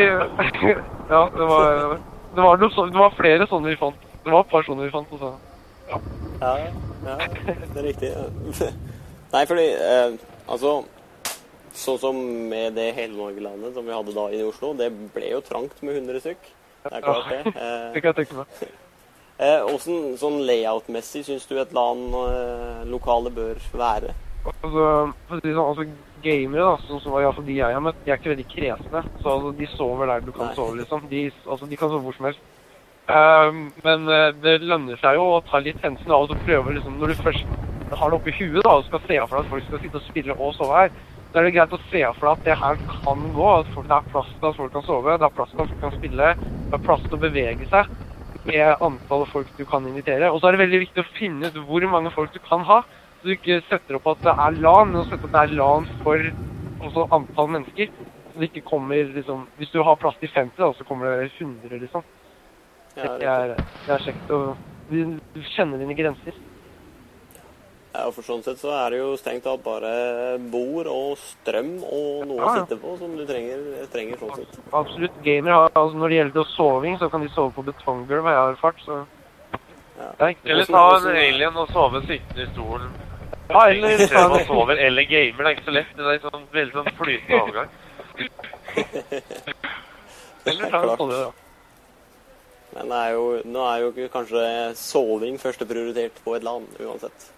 Ja, 1.10 1.24
det 1.34 1.48
var, 1.50 1.98
det 2.36 2.46
var, 2.46 2.62
noe, 2.62 2.72
så- 2.76 2.88
det 2.94 3.00
var 3.02 3.18
flere 3.18 3.48
sånne 3.52 3.74
vi 3.74 3.80
fant. 3.82 4.08
Det 4.24 4.32
var 4.32 4.46
et 4.46 4.52
par 4.52 4.64
sånne 4.68 4.86
vi 4.88 4.94
fant, 4.94 5.12
Også. 5.18 5.34
Ja. 5.90 6.00
Ja, 6.40 6.54
ja, 7.04 7.16
det 7.74 7.82
er 7.82 7.86
riktig. 7.90 8.14
Nei, 9.34 9.44
fordi 9.50 9.66
eh, 9.76 10.16
altså 10.48 10.78
Sånn 11.80 12.00
som 12.02 12.18
med 12.50 12.74
det 12.76 12.88
Hele-Norge-landet 12.98 13.76
som 13.76 13.86
vi 13.86 13.94
hadde 13.94 14.14
da 14.16 14.24
i 14.34 14.40
Oslo, 14.44 14.72
det 14.76 14.88
ble 15.14 15.30
jo 15.36 15.40
trangt 15.46 15.78
med 15.86 16.00
100 16.00 16.18
stykk. 16.24 16.48
Det 16.84 16.94
er 16.94 17.04
klart 17.06 17.34
det. 17.34 17.42
Eh, 17.64 17.90
det 17.94 18.02
kan 18.04 18.14
jeg 18.14 18.20
tenke 18.22 18.40
meg. 18.40 18.62
eh, 19.44 19.60
hvordan 19.68 20.18
sånn 20.22 20.42
layout-messig 20.48 21.26
syns 21.28 21.48
du 21.50 21.58
et 21.60 21.76
LAN-lokale 21.76 23.34
bør 23.36 23.62
være? 23.74 24.16
Altså, 24.48 24.86
for 25.28 25.36
å 25.36 25.42
si 25.44 25.52
sånn, 25.52 25.66
altså 25.66 25.86
gamere, 26.24 26.64
da, 26.64 26.78
som, 26.88 27.02
som 27.04 27.18
i 27.18 27.26
hvert 27.26 27.42
de 27.48 27.58
jeg 27.58 27.76
har 27.76 27.84
møtt, 27.84 28.00
de 28.06 28.12
er 28.12 28.20
ikke 28.20 28.34
veldig 28.34 28.48
kresne. 28.52 29.04
Så 29.24 29.34
altså, 29.34 29.52
de 29.58 29.68
sover 29.74 30.12
der 30.12 30.24
du 30.24 30.32
kan 30.36 30.50
Nei. 30.50 30.56
sove, 30.58 30.78
liksom. 30.80 31.04
De, 31.12 31.26
altså, 31.46 31.68
de 31.70 31.80
kan 31.80 31.92
sove 31.92 32.08
hvor 32.08 32.16
som 32.18 32.30
helst. 32.30 32.48
Uh, 33.10 33.52
men 33.82 34.06
uh, 34.06 34.30
det 34.38 34.60
lønner 34.62 35.00
seg 35.02 35.18
jo 35.18 35.26
å 35.34 35.44
ta 35.48 35.62
litt 35.66 35.80
hensyn 35.82 36.12
av 36.14 36.28
og 36.28 36.42
prøve 36.46 36.76
liksom, 36.76 37.00
Når 37.02 37.10
du 37.10 37.22
først 37.24 37.48
har 37.98 38.12
det 38.12 38.18
oppi 38.20 38.34
huet 38.38 38.60
da, 38.62 38.76
og 38.78 38.84
skal 38.86 39.02
se 39.08 39.18
for 39.24 39.34
deg 39.34 39.40
at 39.40 39.50
folk 39.50 39.66
skal 39.66 39.82
sitte 39.82 39.98
og 39.98 40.06
spille 40.06 40.36
og 40.36 40.52
sove 40.54 40.76
her, 40.78 40.92
da 41.34 41.42
er 41.42 41.48
det 41.48 41.56
greit 41.56 41.74
å 41.74 41.80
se 41.88 42.04
for 42.20 42.28
deg 42.28 42.36
at 42.36 42.46
det 42.46 42.58
her 42.60 42.84
kan 42.92 43.24
gå. 43.34 43.48
At 43.56 43.72
folk, 43.74 43.88
det 43.90 43.98
er 43.98 44.12
plass 44.14 44.30
til 44.36 44.50
at 44.52 44.60
folk 44.60 44.76
kan 44.76 44.86
sove, 44.86 45.18
det 45.18 45.26
er 45.26 45.36
plass 45.40 45.56
til 45.56 45.64
at 45.64 45.72
folk 45.74 45.84
kan 45.88 45.98
spille, 45.98 46.30
plass 46.78 47.02
til 47.08 47.18
å 47.18 47.24
bevege 47.24 47.66
seg 47.72 47.90
med 48.46 48.78
antallet 48.86 49.32
folk 49.32 49.50
du 49.58 49.66
kan 49.68 49.88
invitere. 49.90 50.30
Og 50.30 50.40
så 50.40 50.48
er 50.48 50.56
det 50.56 50.64
veldig 50.64 50.82
viktig 50.86 51.04
å 51.04 51.12
finne 51.18 51.50
ut 51.50 51.58
hvor 51.66 51.86
mange 51.92 52.12
folk 52.14 52.32
du 52.34 52.40
kan 52.44 52.62
ha. 52.68 52.84
Så 53.20 53.28
du 53.28 53.34
ikke 53.36 53.60
setter 53.68 53.98
opp 53.98 54.08
at 54.14 54.22
det 54.28 54.36
er 54.36 54.62
LAN, 54.62 54.94
men 54.94 55.04
setter 55.08 55.26
opp 55.26 55.32
at 55.32 55.36
det 55.36 55.42
er 55.42 55.58
LAN 55.58 55.90
for 56.04 56.30
også 56.80 57.08
antall 57.16 57.52
mennesker. 57.58 57.90
Så 58.30 58.40
det 58.40 58.52
ikke 58.52 58.68
kommer 58.70 59.10
liksom 59.16 59.48
Hvis 59.58 59.72
du 59.74 59.82
har 59.84 59.98
plass 59.98 60.18
til 60.22 60.30
50, 60.30 60.54
da, 60.62 60.72
så 60.78 60.86
kommer 60.86 61.18
det 61.18 61.32
100, 61.40 61.80
liksom. 61.82 62.06
Det 62.96 63.26
er, 63.26 63.56
det 63.88 63.96
er 63.96 64.04
kjekt 64.06 64.32
å 64.34 64.42
du 64.90 65.42
kjenner 65.54 65.82
dine 65.82 65.94
grenser. 65.94 66.34
Ja, 67.90 68.04
for 68.14 68.22
sånn 68.22 68.44
sett 68.46 68.60
så 68.62 68.70
er 68.70 68.94
det 68.94 69.00
jo 69.00 69.14
strengt 69.18 69.44
tatt 69.48 69.64
bare 69.66 69.92
bord 70.54 70.86
og 70.92 71.16
strøm 71.18 71.80
og 71.82 72.28
noe 72.30 72.38
å 72.38 72.44
Ja, 72.44 72.50
å 72.52 72.58
sitte 72.60 72.78
på 72.78 72.92
som 73.00 73.16
du 73.18 73.24
trenger, 73.26 73.64
trenger 73.90 74.20
sånn 74.22 74.36
sett. 74.38 74.60
Absolutt. 74.78 75.16
Gamer 75.26 75.56
har 75.56 75.72
altså 75.74 75.98
Når 75.98 76.14
det 76.14 76.20
gjelder 76.20 76.52
soving, 76.54 77.00
så 77.02 77.10
kan 77.10 77.26
de 77.26 77.32
sove 77.34 77.52
på 77.56 77.66
betonggulv, 77.66 78.24
har 78.30 78.38
jeg 78.38 78.54
erfart. 78.54 78.84
Så 78.86 79.00
Ja. 80.00 80.12
er 80.20 80.36
Eller 80.46 80.66
ta 80.66 80.98
en 80.98 81.08
alien 81.16 81.58
og 81.58 81.68
sove 81.74 82.02
sittende 82.06 82.46
i 82.46 82.54
stolen. 82.54 82.92
Ja, 83.50 83.66
eller 83.68 84.14
man 84.14 84.40
en 84.40 84.46
sover 84.46 84.78
eller 84.78 85.04
gamer, 85.10 85.44
det 85.44 85.50
er 85.50 85.56
ikke 85.56 85.66
så 85.66 85.74
lett. 85.74 85.98
Det 85.98 86.06
er 86.06 86.30
sånn 86.30 86.46
veldig 86.54 86.74
sånn 86.74 86.92
flytende 87.00 87.42
overgang. 87.42 87.70
Eller 90.46 90.70
ta 90.70 90.82
en 90.84 90.98
sånn, 90.98 91.10
da. 91.10 91.32
Men 92.76 92.92
det 92.94 93.02
er 93.02 93.12
jo, 93.18 93.26
nå 93.50 93.66
er 93.66 93.82
jo 93.82 94.08
kanskje 94.14 94.46
soving 94.78 95.40
førsteprioritert 95.42 96.22
på 96.24 96.36
et 96.38 96.46
land 96.46 96.68
uansett. 96.80 97.32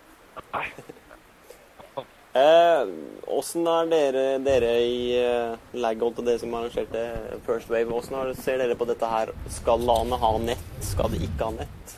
Eh, 2.31 2.87
Åssen 3.27 3.65
er 3.67 3.89
dere, 3.91 4.21
dere 4.39 4.69
i 4.87 4.99
uh, 5.19 5.57
Lagon 5.75 6.13
til 6.15 6.29
det 6.29 6.37
som 6.39 6.53
arrangerte 6.55 7.01
First 7.43 7.67
Wave? 7.71 7.89
Hvordan 7.91 8.31
ser 8.39 8.61
dere 8.61 8.77
på 8.79 8.87
dette 8.87 9.09
her? 9.11 9.33
Skal 9.51 9.83
landet 9.83 10.21
ha 10.21 10.31
nett? 10.39 10.63
Skal 10.93 11.11
det 11.11 11.19
ikke 11.27 11.49
ha 11.49 11.57
nett? 11.57 11.97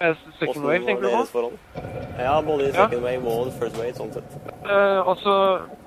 Eh, 0.00 0.16
Second 0.38 0.64
wave, 0.64 0.86
tenker 0.86 1.04
du 1.04 1.28
på? 1.28 1.52
Ja, 2.16 2.38
både 2.42 2.64
i 2.64 2.72
Ja. 2.72 2.86
second 2.86 3.04
wave 3.04 3.28
og 3.28 3.52
first 3.60 3.76
wave, 3.76 3.92
sånn 3.92 4.12
sett. 4.14 4.36
Eh, 4.64 5.00
altså, 5.04 5.34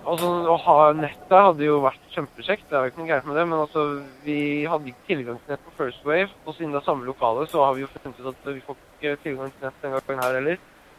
altså, 0.06 0.30
å 0.54 0.58
ha 0.62 0.94
nett 0.94 1.18
der 1.32 1.42
hadde 1.48 1.66
jo 1.66 1.80
vært 1.82 2.06
kjempekjekt. 2.14 2.70
Det 2.70 2.78
er 2.78 2.86
jo 2.86 2.92
ikke 2.92 3.02
noe 3.02 3.10
gærent 3.10 3.26
med 3.26 3.36
det. 3.36 3.48
Men 3.48 3.60
altså, 3.66 4.04
vi 4.24 4.66
hadde 4.70 4.94
ikke 4.94 5.08
tilgang 5.08 5.40
til 5.42 5.56
nett 5.56 5.66
på 5.66 5.74
First 5.80 6.06
Wave. 6.06 6.30
Og 6.46 6.54
siden 6.54 6.72
det 6.72 6.82
er 6.84 6.86
samme 6.86 7.06
lokale, 7.10 7.48
så 7.50 7.66
har 7.66 7.74
vi 7.74 7.82
jo 7.82 7.88
funnet 7.88 8.20
ut 8.22 8.28
at 8.36 8.54
vi 8.54 8.62
får 8.62 8.76
ikke 9.02 9.18
tilgang 9.24 9.50
til 9.58 9.66
nett 9.66 9.82
denne 9.82 10.02
gangen 10.06 10.24
her 10.24 10.34
heller. 10.38 10.58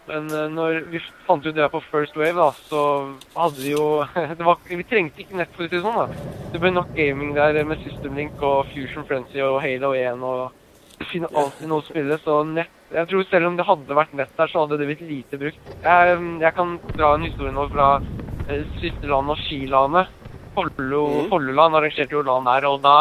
Men 0.08 0.28
eh, 0.32 0.48
når 0.54 0.78
vi 0.92 1.00
fant 1.26 1.44
ut 1.46 1.54
det 1.54 1.62
her 1.62 1.72
på 1.72 1.82
First 1.90 2.16
Wave, 2.16 2.34
da, 2.38 2.50
så 2.70 2.82
hadde 3.36 3.60
vi 3.62 3.74
jo 3.74 3.84
det 4.38 4.44
var, 4.46 4.58
Vi 4.70 4.84
trengte 4.88 5.24
ikke 5.24 5.38
nett, 5.42 5.52
for 5.54 5.66
å 5.66 5.68
si 5.68 5.76
det 5.76 5.84
sånn. 5.84 5.98
da. 6.02 6.24
Det 6.52 6.60
ble 6.62 6.70
nok 6.72 6.94
gaming 6.96 7.34
der 7.36 7.58
med 7.68 7.80
System 7.84 8.16
Link 8.16 8.40
og 8.42 8.66
Fusion 8.72 9.04
Frenzy 9.08 9.42
og 9.44 9.60
Halo 9.60 9.92
1 9.94 10.22
og 10.24 11.04
finne 11.12 11.28
alltid 11.36 11.68
noe 11.70 11.82
å 11.82 11.86
spille, 11.86 12.16
så 12.24 12.40
nett 12.48 12.72
Jeg 12.90 13.06
tror 13.10 13.26
selv 13.28 13.46
om 13.50 13.56
det 13.58 13.66
hadde 13.68 13.94
vært 13.98 14.14
nett 14.16 14.32
der, 14.38 14.48
så 14.50 14.62
hadde 14.64 14.78
det 14.80 14.86
blitt 14.88 15.02
lite 15.04 15.38
brukt. 15.40 15.60
Jeg, 15.84 16.14
jeg 16.40 16.54
kan 16.56 16.78
dra 16.96 17.10
en 17.14 17.26
historie 17.28 17.52
nå 17.52 17.66
fra 17.70 17.88
eh, 18.48 18.64
siste 18.80 19.12
og 19.12 19.36
skilandet. 19.44 20.08
Follo, 20.56 21.02
Mhm. 21.06 21.28
Folloland 21.30 21.76
arrangerte 21.78 22.16
jo 22.16 22.22
LAN 22.26 22.48
der, 22.48 22.64
og 22.66 22.80
da 22.82 22.94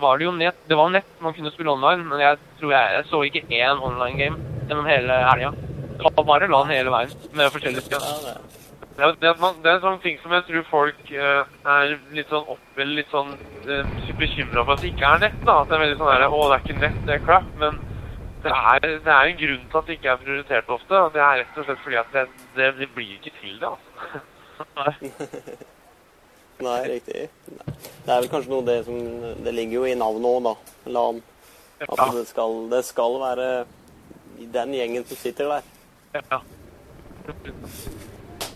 var 0.00 0.16
det 0.16 0.24
jo 0.28 0.32
nett. 0.32 0.56
Det 0.70 0.78
var 0.78 0.88
nett 0.94 1.04
man 1.20 1.34
kunne 1.36 1.50
spille 1.52 1.74
online, 1.74 2.06
men 2.08 2.22
jeg 2.22 2.38
tror 2.60 2.72
jeg, 2.72 2.94
jeg 2.94 3.04
så 3.10 3.20
ikke 3.26 3.42
én 3.50 3.82
online 3.82 4.16
game 4.16 4.38
gjennom 4.70 4.86
hele 4.88 5.18
helga. 5.26 5.50
Det 5.96 6.04
være 6.04 6.24
bare 6.28 6.48
LAN 6.52 6.70
hele 6.70 6.92
veien, 6.92 7.12
med 7.32 7.50
forskjellige. 7.54 7.90
Ja, 7.96 8.14
det. 8.24 8.36
Det 8.96 9.08
det, 9.20 9.28
er, 9.28 9.74
en 9.74 9.82
sånn 9.82 9.98
ting 10.00 10.16
som 10.22 10.32
jeg 10.32 10.44
tror 10.46 10.62
folk 10.70 11.10
uh, 11.12 11.42
er 11.68 11.90
litt 12.16 12.30
sånn 12.32 12.46
opp 12.48 12.78
eller 12.80 12.94
litt 13.02 13.10
sånn 13.12 13.34
uh, 13.68 13.98
bekymra 14.16 14.64
for 14.64 14.72
at 14.72 14.84
det 14.84 14.94
ikke 14.94 15.10
er 15.10 15.20
nett. 15.26 15.36
da. 15.42 15.58
At 15.60 15.68
det 15.68 15.76
er 15.76 15.82
veldig 15.84 15.98
sånn 15.98 16.12
der, 16.14 16.24
Å, 16.30 16.40
det 16.40 16.56
er 16.56 16.64
ikke 16.64 16.78
nett, 16.80 16.96
det 17.04 17.14
er 17.18 17.26
crap. 17.26 17.50
Men 17.60 17.76
det 18.46 18.54
er, 18.56 18.88
det 19.04 19.12
er 19.12 19.32
en 19.34 19.38
grunn 19.42 19.68
til 19.68 19.80
at 19.82 19.90
det 19.90 19.98
ikke 19.98 20.12
er 20.14 20.24
prioritert 20.24 20.72
ofte. 20.78 21.02
Og 21.02 21.12
det 21.12 21.24
er 21.26 21.42
rett 21.42 21.60
og 21.60 21.68
slett 21.68 21.84
fordi 21.84 22.00
at 22.00 22.16
det, 22.16 22.24
det, 22.56 22.72
det 22.80 22.90
blir 22.96 23.12
ikke 23.18 23.34
til 23.42 23.60
det. 23.60 23.72
altså. 23.74 25.06
Nei, 26.64 26.80
riktig. 26.88 27.28
Det 27.36 28.08
er 28.08 28.22
vel 28.22 28.30
kanskje 28.32 28.48
noe 28.48 28.64
det 28.64 28.78
som 28.86 28.96
Det 29.44 29.52
ligger 29.52 29.82
jo 29.82 29.88
i 29.90 29.96
navnet 29.98 30.30
òg, 30.30 30.38
da. 30.46 30.54
LAN. 30.96 31.20
At 31.84 32.06
det 32.16 32.28
skal, 32.30 32.62
det 32.72 32.80
skal 32.88 33.20
være 33.20 33.48
den 34.56 34.72
gjengen 34.72 35.04
som 35.04 35.20
sitter 35.20 35.52
der. 35.52 35.72
Ja. 36.16 36.40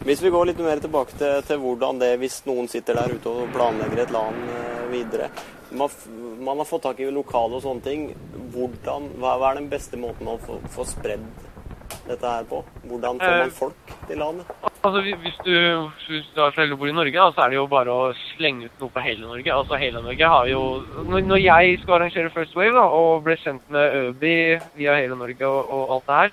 Hvis 0.00 0.22
vi 0.24 0.32
går 0.32 0.48
litt 0.48 0.60
mer 0.64 0.80
tilbake 0.80 1.16
til, 1.18 1.40
til 1.46 1.60
hvordan 1.60 1.98
det 2.00 2.14
hvis 2.22 2.40
noen 2.48 2.70
sitter 2.72 2.96
der 2.96 3.16
ute 3.16 3.32
og 3.32 3.50
planlegger 3.54 4.04
et 4.04 4.14
LAN 4.14 4.38
eh, 4.48 4.84
videre 4.94 5.30
man, 5.70 5.88
man 6.40 6.58
har 6.58 6.64
fått 6.64 6.82
tak 6.82 7.00
i 7.00 7.10
lokale 7.10 7.58
og 7.58 7.64
sånne 7.64 7.84
ting. 7.84 8.06
Hvordan, 8.54 9.10
hva, 9.20 9.36
er 9.50 9.60
den 9.60 9.70
beste 9.70 9.98
måten 10.00 10.28
å 10.30 10.38
få, 10.42 10.58
få 10.74 10.86
spredd 10.88 11.26
dette 12.08 12.26
her 12.26 12.44
på? 12.50 12.60
Hvordan 12.90 13.20
får 13.20 13.32
Eh, 13.34 13.40
man 13.40 13.50
folk 13.50 13.94
til 14.08 14.18
LAN-et? 14.18 14.52
Altså, 14.80 15.00
Hvis 15.04 15.38
du, 15.44 15.54
hvis 16.08 16.28
du 16.34 16.40
har 16.40 16.76
bor 16.76 16.88
i 16.88 16.92
Norge, 16.92 17.12
da, 17.12 17.30
så 17.32 17.44
er 17.44 17.50
det 17.50 17.56
jo 17.58 17.66
bare 17.68 17.92
å 17.92 18.12
slenge 18.36 18.64
ut 18.64 18.80
noe 18.80 18.94
på 18.94 19.02
hele 19.04 19.26
Norge. 19.26 19.52
Altså, 19.52 19.76
hele 19.76 20.00
Norge 20.00 20.30
har 20.34 20.46
jo 20.48 20.62
Når, 21.04 21.36
jeg 21.36 21.78
skulle 21.80 21.98
arrangere 21.98 22.32
First 22.32 22.56
Wave 22.56 22.72
da, 22.72 22.86
og 22.88 23.24
ble 23.24 23.36
kjent 23.36 23.66
med 23.68 23.98
Øby 24.00 24.60
via 24.78 24.96
hele 24.96 25.18
Norge 25.20 25.44
og, 25.46 25.68
og 25.68 25.92
alt 25.96 26.06
det 26.06 26.20
her, 26.20 26.30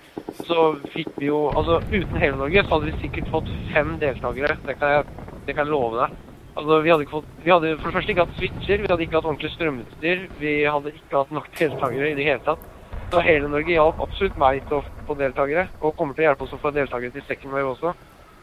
så 0.47 0.69
fikk 0.93 1.11
vi 1.17 1.27
jo 1.27 1.49
Altså, 1.51 1.81
uten 1.91 2.21
hele 2.21 2.37
Norge 2.39 2.63
så 2.63 2.77
hadde 2.77 2.91
vi 2.91 3.01
sikkert 3.01 3.33
fått 3.33 3.51
fem 3.73 3.97
deltakere. 3.99 4.57
Det 4.65 4.79
kan 4.79 4.95
jeg 4.95 5.05
Det 5.47 5.55
kan 5.55 5.65
jeg 5.65 5.71
love 5.71 5.99
deg. 5.99 6.15
Altså, 6.57 6.79
vi 6.81 6.89
hadde, 6.89 7.03
ikke 7.05 7.19
fått, 7.19 7.27
vi 7.43 7.51
hadde 7.53 7.75
for 7.77 7.91
det 7.91 7.95
første 7.99 8.11
ikke 8.13 8.23
hatt 8.25 8.39
switcher, 8.39 8.79
vi 8.81 8.89
hadde 8.89 9.03
ikke 9.05 9.19
hatt 9.19 9.27
ordentlig 9.29 9.51
strømutstyr, 9.53 10.23
vi 10.39 10.53
hadde 10.65 10.93
ikke 10.95 11.19
hatt 11.19 11.35
nok 11.35 11.51
deltakere 11.59 12.09
i 12.09 12.15
det 12.17 12.25
hele 12.25 12.41
tatt. 12.47 12.63
Så 13.07 13.23
hele 13.23 13.47
Norge 13.47 13.71
hjalp 13.71 14.01
absolutt 14.03 14.37
meg 14.41 14.65
til 14.67 14.81
å 14.81 14.85
få 15.07 15.15
deltakere, 15.15 15.67
og 15.79 15.95
kommer 15.95 16.15
til 16.15 16.25
å 16.25 16.29
hjelpe 16.29 16.43
oss 16.43 16.55
å 16.57 16.59
få 16.59 16.73
deltakere 16.75 17.15
til 17.15 17.23
Second 17.27 17.55
Wave 17.55 17.71
også. 17.71 17.93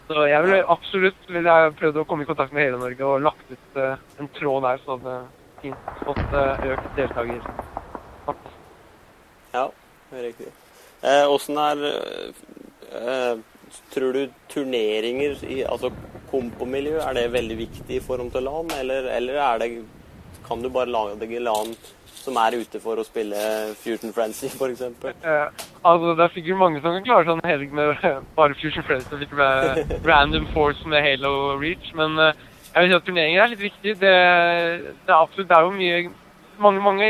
Så 0.09 0.27
jeg 0.29 0.45
ville 0.45 0.65
absolutt 0.73 1.29
vil 1.29 1.49
jeg 1.49 1.75
prøvd 1.81 2.01
å 2.01 2.05
komme 2.09 2.25
i 2.25 2.29
kontakt 2.29 2.53
med 2.57 2.67
hele 2.67 2.81
Norge 2.81 3.09
og 3.09 3.25
lagt 3.25 3.53
ut 3.53 3.79
uh, 3.81 3.97
en 4.21 4.29
tråd 4.37 4.65
der, 4.65 4.83
så 4.85 4.97
hadde 4.97 5.17
fint 5.63 5.91
fått 6.01 6.37
uh, 6.37 6.67
økt 6.73 6.91
deltaker. 6.97 7.49
Ja, 9.55 9.69
det 10.11 10.19
er 10.19 10.27
riktig. 10.31 10.53
Eh, 11.05 11.25
Åssen 11.31 11.59
er 11.61 11.83
eh, 11.85 13.35
Tror 13.93 14.17
du 14.17 14.23
turneringer 14.51 15.41
i 15.51 15.61
altså 15.67 15.91
kompomiljø, 16.31 16.97
er 17.03 17.17
det 17.17 17.25
veldig 17.35 17.57
viktig 17.59 17.99
i 17.99 18.03
forhold 18.03 18.33
til 18.35 18.47
LAN, 18.47 18.71
eller, 18.79 19.09
eller 19.13 19.39
er 19.45 19.61
det, 19.63 19.69
kan 20.47 20.63
du 20.63 20.71
bare 20.73 20.91
lage 20.91 21.19
deg 21.21 21.37
LAN 21.43 21.75
som 22.25 22.39
er 22.41 22.57
ute 22.61 22.81
for 22.83 23.01
å 23.01 23.05
spille 23.07 23.37
Fusion 23.83 24.15
Frenzy, 24.17 24.49
f.eks.? 24.49 24.83
Uh, 25.05 25.53
altså, 25.85 26.15
det 26.17 26.25
er 26.25 26.35
sikkert 26.35 26.61
mange 26.63 26.81
som 26.81 26.97
kan 26.97 27.07
klare 27.07 27.29
sånn 27.29 27.45
helg 27.45 27.77
med 27.77 28.03
bare 28.39 28.59
Fusion 28.61 28.87
Frenzy 28.89 29.13
og 29.13 29.23
litt 29.23 29.37
med 29.39 29.95
Random 30.09 30.49
Force 30.57 30.89
med 30.89 31.05
Halo 31.05 31.55
Reach, 31.61 31.93
men 31.99 32.19
uh, 32.21 32.33
jeg 32.75 32.83
vil 32.83 32.91
si 32.91 32.99
at 32.99 33.07
turneringer 33.07 33.45
er 33.45 33.53
litt 33.53 33.63
viktig. 33.63 33.97
Det, 34.01 34.15
det 35.07 35.13
er 35.13 35.21
absolutt, 35.21 35.51
det 35.51 35.57
er 35.57 35.67
jo 35.69 35.75
mye 35.79 36.05
Mange, 36.63 36.79
mange 36.79 37.07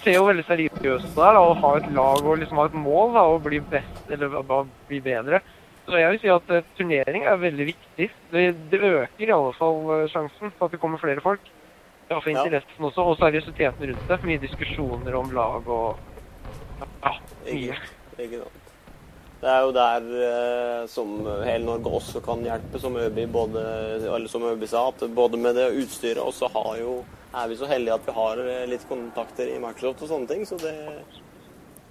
ser 0.00 0.14
jo 0.16 0.24
veldig 0.24 0.44
seriøst 0.48 1.10
på 1.12 1.20
det 1.20 1.26
her, 1.26 1.36
da, 1.36 1.42
å 1.42 1.56
ha 1.60 1.70
et 1.76 1.88
lag 1.92 2.22
og 2.24 2.38
liksom 2.40 2.60
ha 2.62 2.64
et 2.70 2.78
mål 2.80 3.10
da, 3.12 3.24
og 3.28 3.42
bli 3.44 3.58
best, 3.72 3.98
eller 4.08 4.38
bare 4.38 4.64
bli 4.88 5.00
bedre. 5.04 5.42
Så 5.86 6.00
jeg 6.00 6.12
vil 6.14 6.22
si 6.22 6.30
at 6.32 6.48
uh, 6.50 6.70
turnering 6.78 7.26
er 7.28 7.42
veldig 7.42 7.66
viktig. 7.68 8.08
Det, 8.32 8.46
det 8.72 8.80
øker 8.80 9.28
i 9.28 9.34
alle 9.34 9.52
fall 9.58 9.92
eh, 9.94 10.08
sjansen 10.10 10.50
for 10.56 10.66
at 10.66 10.74
det 10.74 10.80
kommer 10.82 11.02
flere 11.02 11.22
folk. 11.22 11.44
Ja, 12.08 12.20
for 12.20 12.30
Ja. 12.30 12.44
interessen 12.44 12.84
også, 12.84 13.02
og 13.02 13.18
seriøsiteten 13.18 13.88
rundt 13.90 14.08
det. 14.08 14.20
Mye 14.24 14.38
diskusjoner 14.38 15.14
om 15.18 15.32
lag 15.34 15.66
og 15.66 15.98
ja, 17.02 17.12
mye. 17.44 17.76
Ikke, 18.18 18.38
sant. 18.44 18.62
Det 19.40 19.50
er 19.52 19.60
jo 19.66 19.72
der 19.76 20.06
eh, 20.26 20.86
som 20.88 21.10
hele 21.44 21.64
Norge 21.66 21.90
også 21.98 22.22
kan 22.24 22.40
hjelpe, 22.46 22.78
som 22.80 22.96
Øby, 22.96 23.26
både, 23.28 23.62
eller 24.14 24.28
som 24.32 24.42
Øby 24.48 24.66
sa, 24.66 24.88
at 24.88 25.04
både 25.14 25.36
med 25.36 25.54
det 25.58 25.66
utstyret, 25.82 26.22
og 26.22 26.32
så 26.32 26.48
har 26.54 26.78
jo, 26.80 27.04
er 27.34 27.48
vi 27.48 27.58
så 27.60 27.68
heldige 27.68 27.94
at 27.94 28.06
vi 28.06 28.14
har 28.16 28.40
eh, 28.40 28.64
litt 28.70 28.86
kontakter 28.88 29.50
i 29.52 29.58
Microsoft 29.60 30.02
og 30.06 30.08
sånne 30.08 30.30
ting, 30.30 30.46
så 30.48 30.56
det 30.62 30.72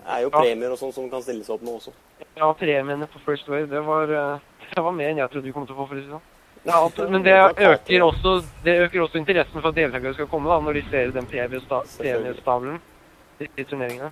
er 0.08 0.24
jo 0.26 0.34
premier 0.34 0.74
og 0.74 0.80
sånn 0.82 0.94
som 0.96 1.10
kan 1.12 1.22
stilles 1.22 1.50
opp 1.54 1.62
med 1.62 1.78
også. 1.78 1.94
Ja, 2.36 2.50
premiene 2.58 3.08
på 3.12 3.22
First 3.28 3.48
Wave, 3.52 3.70
det 3.70 3.84
var, 3.86 4.10
eh, 4.10 4.72
det 4.74 4.84
var 4.84 4.98
mer 4.98 5.14
enn 5.14 5.22
jeg 5.22 5.32
trodde 5.36 5.46
vi 5.46 5.54
kom 5.54 5.68
til 5.70 5.78
å 5.78 5.84
få, 5.84 5.88
for 5.92 5.96
å 5.96 6.02
si 6.02 6.08
det 6.08 6.16
sånn. 6.18 6.32
Ja, 6.66 6.80
absolutt, 6.86 7.12
men 7.12 7.24
det 7.24 7.36
øker, 7.38 8.04
også, 8.04 8.44
det 8.66 8.80
øker 8.82 9.02
også 9.04 9.20
interessen 9.22 9.62
for 9.62 9.70
at 9.70 9.76
deltakere 9.78 10.14
skal 10.14 10.28
komme, 10.28 10.50
da, 10.50 10.60
når 10.66 10.80
de 10.80 10.82
ser 10.90 11.12
den 11.14 11.28
premiestavlen 11.30 12.80
i, 13.40 13.46
i 13.46 13.64
turneringene. 13.64 14.10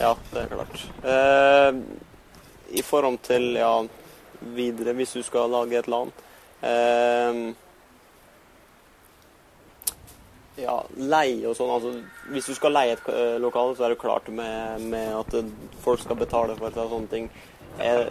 Ja, 0.00 0.10
det 0.32 0.42
er 0.42 0.50
klart. 0.50 0.82
Eh, 1.12 1.78
I 2.80 2.82
forhold 2.82 3.18
til, 3.22 3.52
ja, 3.58 3.70
videre, 4.40 4.92
hvis 4.98 5.14
du 5.14 5.22
skal 5.22 5.50
lage 5.50 5.78
et 5.78 5.88
land 5.90 6.10
eh, 6.62 7.38
Ja, 10.58 10.80
leie 10.98 11.46
og 11.46 11.54
sånn. 11.54 11.70
Altså, 11.70 11.92
hvis 12.34 12.50
du 12.50 12.56
skal 12.58 12.74
leie 12.74 12.96
et 12.96 13.10
eh, 13.14 13.36
lokale, 13.38 13.76
så 13.78 13.86
er 13.86 13.94
det 13.94 14.00
klart 14.02 14.26
med, 14.34 14.82
med 14.90 15.14
at 15.14 15.38
folk 15.84 16.02
skal 16.02 16.18
betale 16.18 16.58
for 16.58 16.74
det 16.74 16.82
og 16.82 16.96
sånne 16.96 17.12
ting. 17.12 17.30
Eh, 17.78 18.08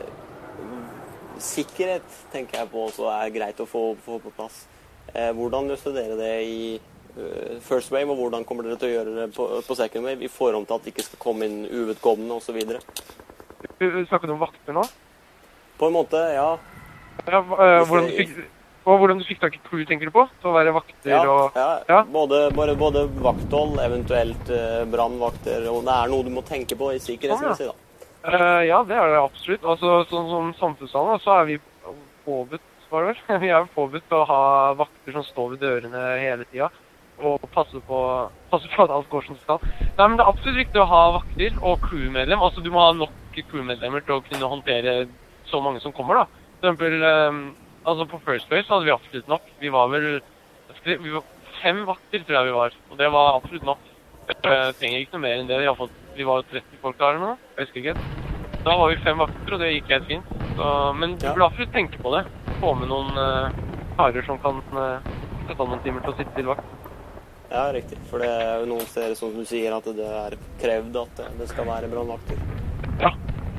sikkerhet 1.44 2.20
tenker 2.34 2.62
jeg 2.62 2.72
på 2.72 2.88
også 2.88 3.08
er 3.14 3.34
greit 3.36 3.60
å 3.64 3.68
få, 3.70 3.90
få 4.06 4.20
på 4.24 4.34
plass. 4.38 4.66
Eh, 5.14 5.32
hvordan 5.36 5.70
løste 5.72 5.94
dere 5.96 6.18
det 6.20 6.34
i 6.44 6.60
uh, 7.18 7.58
First 7.64 7.94
Wave, 7.94 8.10
og 8.12 8.20
hvordan 8.20 8.46
kommer 8.48 8.68
dere 8.68 8.80
til 8.80 8.92
å 8.92 8.96
gjøre 8.96 9.16
det 9.16 9.28
på, 9.36 9.48
på 9.66 9.78
Second 9.80 10.10
Wave 10.10 10.26
i 10.26 10.32
forhold 10.32 10.68
til 10.68 10.78
at 10.78 10.86
det 10.86 10.94
ikke 10.94 11.08
skal 11.08 11.22
komme 11.22 11.48
inn 11.48 11.64
uvedkommende 11.66 12.38
osv.? 12.38 12.60
Snakker 13.78 14.28
du 14.28 14.36
om 14.36 14.44
vakter 14.44 14.76
nå? 14.76 14.84
På 15.78 15.90
en 15.90 15.98
måte, 15.98 16.22
ja. 16.36 16.52
Ja, 17.26 17.40
eh, 17.40 17.82
hvordan, 17.88 18.10
du 18.10 18.18
fikk, 18.18 18.36
og 18.86 19.02
hvordan 19.02 19.20
du 19.22 19.26
fikk 19.28 19.42
tak 19.42 19.58
i 19.58 19.64
crew, 19.64 19.82
tenker 19.88 20.10
du 20.10 20.16
på? 20.16 20.28
Til 20.42 20.52
å 20.52 20.56
være 20.56 20.76
vakter 20.76 21.12
Ja, 21.14 21.24
og 21.26 21.58
ja. 21.58 21.68
Ja. 21.90 22.04
Både, 22.12 22.48
både, 22.56 22.78
både 22.80 23.08
vakthold, 23.24 23.80
eventuelt 23.84 24.54
uh, 24.54 24.84
brannvakter, 24.92 25.66
og 25.72 25.84
det 25.88 25.98
er 25.98 26.14
noe 26.14 26.28
du 26.28 26.32
må 26.36 26.46
tenke 26.48 26.78
på 26.80 26.94
i 26.96 27.02
sikkerhetsmessig, 27.04 27.72
da. 27.72 27.87
Eh, 28.24 28.64
ja, 28.68 28.82
det 28.88 28.98
er 28.98 29.14
det 29.14 29.22
absolutt. 29.22 29.68
Altså, 29.68 30.02
sånn 30.10 30.32
som 30.32 30.50
samfunnshallen, 30.60 31.14
da, 31.16 31.24
så 31.24 31.36
er 31.38 31.48
vi 31.52 31.60
påbudt, 32.26 32.66
var 32.90 33.04
det 33.04 33.14
vel? 33.14 33.40
Vi 33.44 33.54
er 33.54 33.70
påbudt 33.76 34.16
å 34.16 34.24
ha 34.30 34.42
vakter 34.80 35.16
som 35.16 35.26
står 35.28 35.56
ved 35.56 35.64
dørene 35.66 36.04
hele 36.22 36.48
tida. 36.52 36.72
Og 37.18 37.42
passe 37.50 37.80
på, 37.88 38.00
passe 38.52 38.70
på 38.70 38.84
at 38.84 38.94
alt 38.94 39.10
går 39.10 39.26
som 39.26 39.38
det 39.38 39.44
skal. 39.44 39.64
Nei, 39.98 40.06
men 40.06 40.18
det 40.20 40.26
er 40.26 40.32
absolutt 40.32 40.60
viktig 40.62 40.82
å 40.84 40.90
ha 40.92 41.04
vakter 41.18 41.56
og 41.66 41.82
crewmedlem. 41.88 42.44
Altså, 42.46 42.62
du 42.62 42.70
må 42.74 42.84
ha 42.84 42.92
nok 42.96 43.16
crewmedlemmer 43.38 44.06
til 44.06 44.18
å 44.18 44.26
kunne 44.26 44.52
håndtere 44.52 44.98
så 45.50 45.62
mange 45.64 45.82
som 45.84 45.94
kommer, 45.96 46.22
da. 46.22 46.44
For 46.60 46.70
eksempel, 46.70 47.04
um, 47.04 47.42
altså 47.84 48.08
på 48.10 48.22
First 48.26 48.50
Place 48.50 48.70
hadde 48.70 48.88
vi 48.88 48.94
absolutt 48.94 49.30
nok. 49.32 49.50
Vi 49.62 49.74
var 49.74 49.92
vel 49.94 50.08
vi 50.88 51.12
var 51.12 51.26
fem 51.62 51.84
vakter, 51.88 52.24
tror 52.24 52.38
jeg 52.38 52.48
vi 52.48 52.56
var. 52.56 52.76
Og 52.92 53.00
det 53.00 53.10
var 53.12 53.36
absolutt 53.36 53.66
nok. 53.68 53.82
Jeg 54.28 54.76
trenger 54.80 55.00
ikke 55.00 55.16
noe 55.16 55.24
mer 55.24 55.42
enn 55.42 55.50
det. 55.50 55.60
Vi, 55.62 55.68
har 55.70 55.78
fått, 55.80 55.96
vi 56.18 56.26
var 56.26 56.42
30 56.52 56.82
folk 56.82 56.98
der 57.00 57.20
nå. 57.22 57.36
Jeg 57.58 57.68
husker 57.68 57.84
ikke. 57.84 57.96
Da 58.66 58.74
var 58.80 58.90
vi 58.90 58.98
fem 59.06 59.20
vakter, 59.22 59.54
og 59.54 59.62
det 59.62 59.70
gikk 59.76 59.94
helt 59.94 60.10
fint. 60.10 60.32
Så, 60.58 60.72
men 60.98 61.14
du 61.14 61.28
glad 61.28 61.38
for 61.38 61.46
absolutt 61.52 61.76
tenke 61.78 62.02
på 62.02 62.14
det. 62.16 62.24
Få 62.58 62.74
med 62.80 62.90
noen 62.90 63.14
uh, 63.22 63.60
karer 64.00 64.26
som 64.26 64.42
kan 64.42 64.60
uh, 64.74 65.14
sette 65.46 65.60
av 65.62 65.70
noen 65.70 65.84
timer 65.86 66.04
til 66.04 66.16
å 66.16 66.18
sitte 66.18 66.34
til 66.36 66.50
vakt. 66.50 66.74
Ja, 67.52 67.68
riktig. 67.72 68.00
For 68.10 68.24
det 68.24 68.28
er 68.34 68.64
jo 68.64 68.72
noen 68.74 68.90
steder, 68.90 69.16
som 69.20 69.38
du 69.38 69.46
sier, 69.48 69.78
at 69.78 69.88
det 69.96 70.10
er 70.26 70.36
krevd 70.60 71.00
at 71.06 71.24
det 71.38 71.48
skal 71.54 71.70
være 71.70 71.92
brannvakter. 71.94 72.42
Ja, 73.00 73.14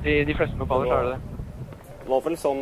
i 0.04 0.20
de 0.28 0.36
fleste 0.36 0.58
lokaler 0.60 0.90
så 0.90 0.98
er 0.98 1.06
det 1.06 1.16
det. 1.16 1.37
Det 2.08 2.14
var 2.14 2.22
vel 2.24 2.36
sånn 2.40 2.60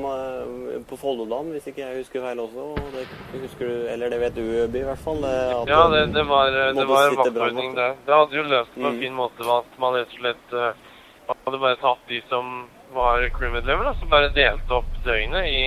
på 0.90 0.96
Folloland, 0.98 1.52
hvis 1.54 1.68
ikke 1.70 1.84
jeg 1.84 2.00
husker 2.00 2.24
feil 2.24 2.40
også. 2.42 2.64
Det, 2.90 3.02
husker 3.44 3.68
du, 3.70 3.74
eller 3.92 4.10
det 4.10 4.16
vet 4.18 4.34
du, 4.34 4.42
Øby, 4.64 4.80
i 4.80 4.86
hvert 4.88 4.98
fall. 5.04 5.22
eh, 5.22 5.52
at 5.54 5.68
Ja, 5.70 5.82
det, 5.92 6.00
det 6.16 6.24
var, 6.26 6.50
det 6.50 6.86
var 6.88 7.06
en 7.12 7.18
vaktordning 7.20 7.76
der. 7.76 7.92
Det 8.08 8.14
hadde 8.16 8.34
jo 8.40 8.42
løst 8.42 8.72
det 8.74 8.82
på 8.82 8.88
en 8.88 8.96
Mm. 8.96 9.02
fin 9.04 9.14
måte 9.14 9.38
ved 9.46 9.52
at 9.60 9.78
man 9.78 9.94
rett 9.94 10.10
og 10.10 10.18
slett 10.18 10.56
eh, 10.58 10.72
hadde 11.30 11.60
bare 11.62 11.78
tatt 11.78 12.02
de 12.08 12.18
som 12.28 12.50
var 12.96 13.22
crewmedlemmer, 13.38 13.92
som 14.00 14.10
bare 14.10 14.32
delte 14.34 14.74
opp 14.80 14.90
døgnet 15.04 15.46
i 15.46 15.62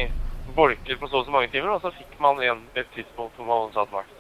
bolker 0.59 0.99
på 0.99 1.07
så 1.07 1.21
og 1.21 1.25
så 1.25 1.31
mange 1.31 1.47
timer, 1.55 1.69
og 1.77 1.81
så 1.81 1.93
fikk 1.95 2.19
man 2.19 2.41
en, 2.43 2.65
et 2.75 2.87
tidspunkt 2.97 3.37
hvor 3.39 3.47
man 3.47 3.71
satt 3.71 3.91
vakt. 3.95 4.17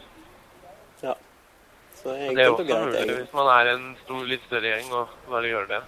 Så 1.99 2.13
Det 2.15 2.39
er 2.39 2.47
også 2.47 2.63
greit, 2.63 2.85
mulig 2.85 2.95
egentlig. 2.95 3.15
hvis 3.25 3.33
man 3.35 3.47
er 3.59 3.73
en 3.73 3.95
stor, 4.05 4.23
litt 4.23 4.43
større 4.47 4.71
gjeng 4.71 4.93
og 4.93 5.07
bare 5.27 5.49
gjør 5.51 5.67
det. 5.67 5.81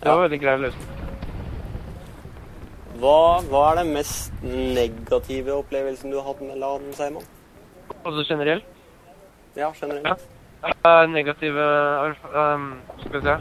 Det 0.00 0.08
var 0.08 0.22
veldig 0.24 0.40
grei 0.40 0.56
løsning. 0.56 1.17
Hva, 2.98 3.38
hva 3.46 3.60
er 3.70 3.76
den 3.78 3.92
mest 3.94 4.40
negative 4.42 5.54
opplevelsen 5.60 6.10
du 6.10 6.16
har 6.18 6.32
hatt 6.32 6.40
med 6.42 6.58
LAN, 6.58 6.88
Seiman? 6.96 7.26
Altså 8.02 8.24
generelt. 8.26 8.66
Ja, 9.54 9.70
generelt. 9.78 10.24
Ja. 10.62 11.06
negative 11.06 11.66
um, 12.34 12.64
Skal 12.98 13.12
vi 13.12 13.20
se. 13.22 13.36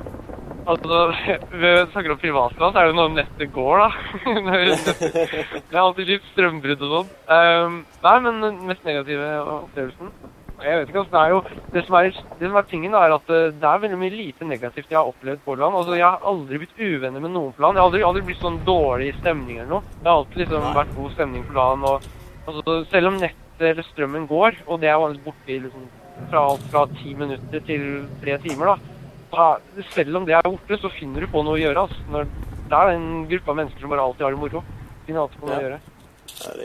Altså, 0.67 0.99
Ved 1.63 1.79
å 1.79 1.87
snakke 1.89 2.13
om 2.13 2.21
privatland, 2.21 2.75
så 2.75 2.77
er 2.77 2.85
det 2.85 2.91
jo 2.91 2.99
når 2.99 3.15
nettet 3.15 3.53
går, 3.55 3.81
da. 3.81 3.89
det 5.71 5.73
er 5.73 5.81
alltid 5.81 6.13
litt 6.13 6.29
strømbrudd 6.35 6.85
og 6.85 6.93
sånn. 6.93 7.13
Um, 7.33 7.79
nei, 8.05 8.17
men 8.27 8.43
den 8.45 8.61
mest 8.69 8.85
negative 8.85 9.31
opplevelsen 9.57 10.13
Jeg 10.57 10.79
vet 10.79 10.89
ikke, 10.89 11.01
altså, 11.03 11.13
det 11.13 11.21
er 11.21 11.29
jo 11.29 11.39
Det 11.73 11.81
som 11.85 11.95
er, 11.99 12.07
det 12.39 12.47
som 12.49 12.55
er 12.57 12.65
tingen, 12.71 12.93
er 12.97 13.13
at 13.13 13.29
eh, 13.29 13.49
det 13.53 13.67
er 13.69 13.81
veldig 13.83 13.99
mye 14.01 14.13
lite 14.15 14.47
negativt 14.47 14.89
jeg 14.89 14.97
har 14.97 15.09
opplevd 15.11 15.43
på 15.45 15.55
LAN. 15.55 15.75
Altså, 15.77 15.93
jeg 15.93 16.05
har 16.07 16.23
aldri 16.25 16.61
blitt 16.63 16.79
uvenner 16.79 17.21
med 17.21 17.33
noen 17.35 17.53
på 17.53 17.61
LAN. 17.61 17.77
Jeg 17.77 17.83
har 17.83 17.89
aldri, 17.91 18.01
aldri 18.07 18.23
blitt 18.29 18.41
sånn 18.41 18.57
dårlig 18.65 19.11
stemning 19.19 19.59
eller 19.59 19.69
noe. 19.75 19.95
Det 20.01 20.09
har 20.09 20.21
alltid 20.23 20.41
liksom 20.43 20.67
vært 20.79 20.95
god 20.97 21.13
stemning 21.13 21.45
på 21.45 21.57
LAN. 21.57 21.85
Og, 21.91 22.07
altså, 22.47 22.77
selv 22.89 23.11
om 23.11 23.19
nettet 23.21 23.65
eller 23.71 23.85
strømmen 23.91 24.27
går, 24.29 24.57
og 24.67 24.81
det 24.81 24.89
er 24.89 24.99
vanligvis 25.01 25.25
borte 25.25 25.59
liksom 25.67 25.87
fra 26.31 26.43
fra 26.71 26.85
ti 26.97 27.13
minutter 27.17 27.61
til 27.65 27.83
tre 28.21 28.37
timer, 28.41 28.73
da. 28.73 28.95
da. 29.33 29.83
Selv 29.93 30.17
om 30.17 30.25
det 30.25 30.33
er 30.37 30.49
borte, 30.49 30.79
så 30.81 30.89
finner 30.93 31.21
du 31.21 31.29
på 31.33 31.43
noe 31.45 31.57
å 31.57 31.61
gjøre. 31.61 31.85
Altså. 31.85 32.01
Når, 32.13 32.25
det 32.69 32.79
er 32.81 32.95
en 32.95 33.27
gruppe 33.29 33.53
av 33.53 33.59
mennesker 33.61 33.85
som 33.85 33.93
bare 33.93 34.07
alltid 34.09 34.25
har 34.25 34.33
det 34.33 34.41
moro. 34.41 34.63
Finner 35.05 35.21
alltid 35.25 35.39
på 35.43 35.51
noe 35.51 35.53
Ja. 35.53 35.61
å 35.61 35.67
gjøre. 35.67 35.79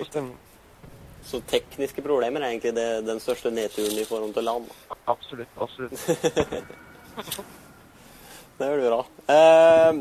Og 0.01 0.09
stemning. 0.09 0.39
Så 1.27 1.41
tekniske 1.49 2.03
problemer 2.05 2.43
er 2.43 2.53
egentlig 2.53 2.75
det, 2.77 2.89
den 3.07 3.21
største 3.23 3.53
nedturen 3.55 3.99
i 3.99 4.07
forhold 4.09 4.35
til 4.37 4.47
land? 4.49 4.69
Absolutt. 5.07 5.49
absolutt. 5.57 5.99
Det 8.63 8.69
du 8.79 8.83
bra. 8.85 8.99
Eh, 9.33 9.97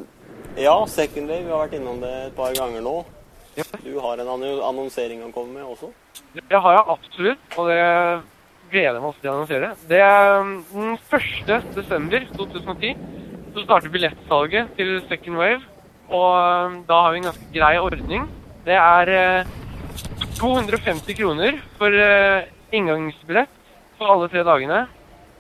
ja, 0.61 0.73
Second 0.87 1.31
Wave, 1.31 1.45
vi 1.45 1.49
har 1.49 1.61
vært 1.63 1.77
innom 1.79 2.01
det 2.03 2.11
et 2.27 2.35
par 2.37 2.53
ganger 2.53 2.83
nå. 2.85 2.93
Ja. 3.55 3.63
Du 3.81 3.95
har 4.03 4.21
en 4.21 4.29
annonsering 4.29 5.23
å 5.25 5.31
komme 5.33 5.55
med 5.55 5.65
også. 5.65 5.89
Det 6.35 6.59
har 6.65 6.75
jeg 6.75 6.83
absolutt, 6.93 7.47
og 7.57 7.71
det 7.71 7.79
gleder 8.71 8.99
jeg 8.99 9.01
meg 9.01 9.09
også 9.09 9.23
til 9.23 9.31
å 9.31 9.33
annonsere. 9.33 9.71
Det 9.89 10.01
er 10.05 10.27
den 10.75 10.93
1. 10.99 11.73
desember 11.79 12.27
2010 12.35 12.93
så 13.51 13.65
starter 13.65 13.91
billettsalget 13.91 14.75
til 14.77 14.93
Second 15.09 15.41
Wave, 15.41 15.65
og 16.11 16.29
um, 16.37 16.77
da 16.87 17.01
har 17.03 17.11
vi 17.11 17.19
en 17.19 17.27
ganske 17.31 17.49
grei 17.55 17.73
ordning. 17.81 18.29
Det 18.63 18.77
er 18.77 19.11
eh, 19.15 19.51
250 20.39 21.17
kroner 21.17 21.59
for 21.77 21.93
uh, 21.93 22.47
inngangsbillett 22.71 23.49
for 23.97 24.13
alle 24.13 24.29
tre 24.31 24.43
dagene. 24.47 24.85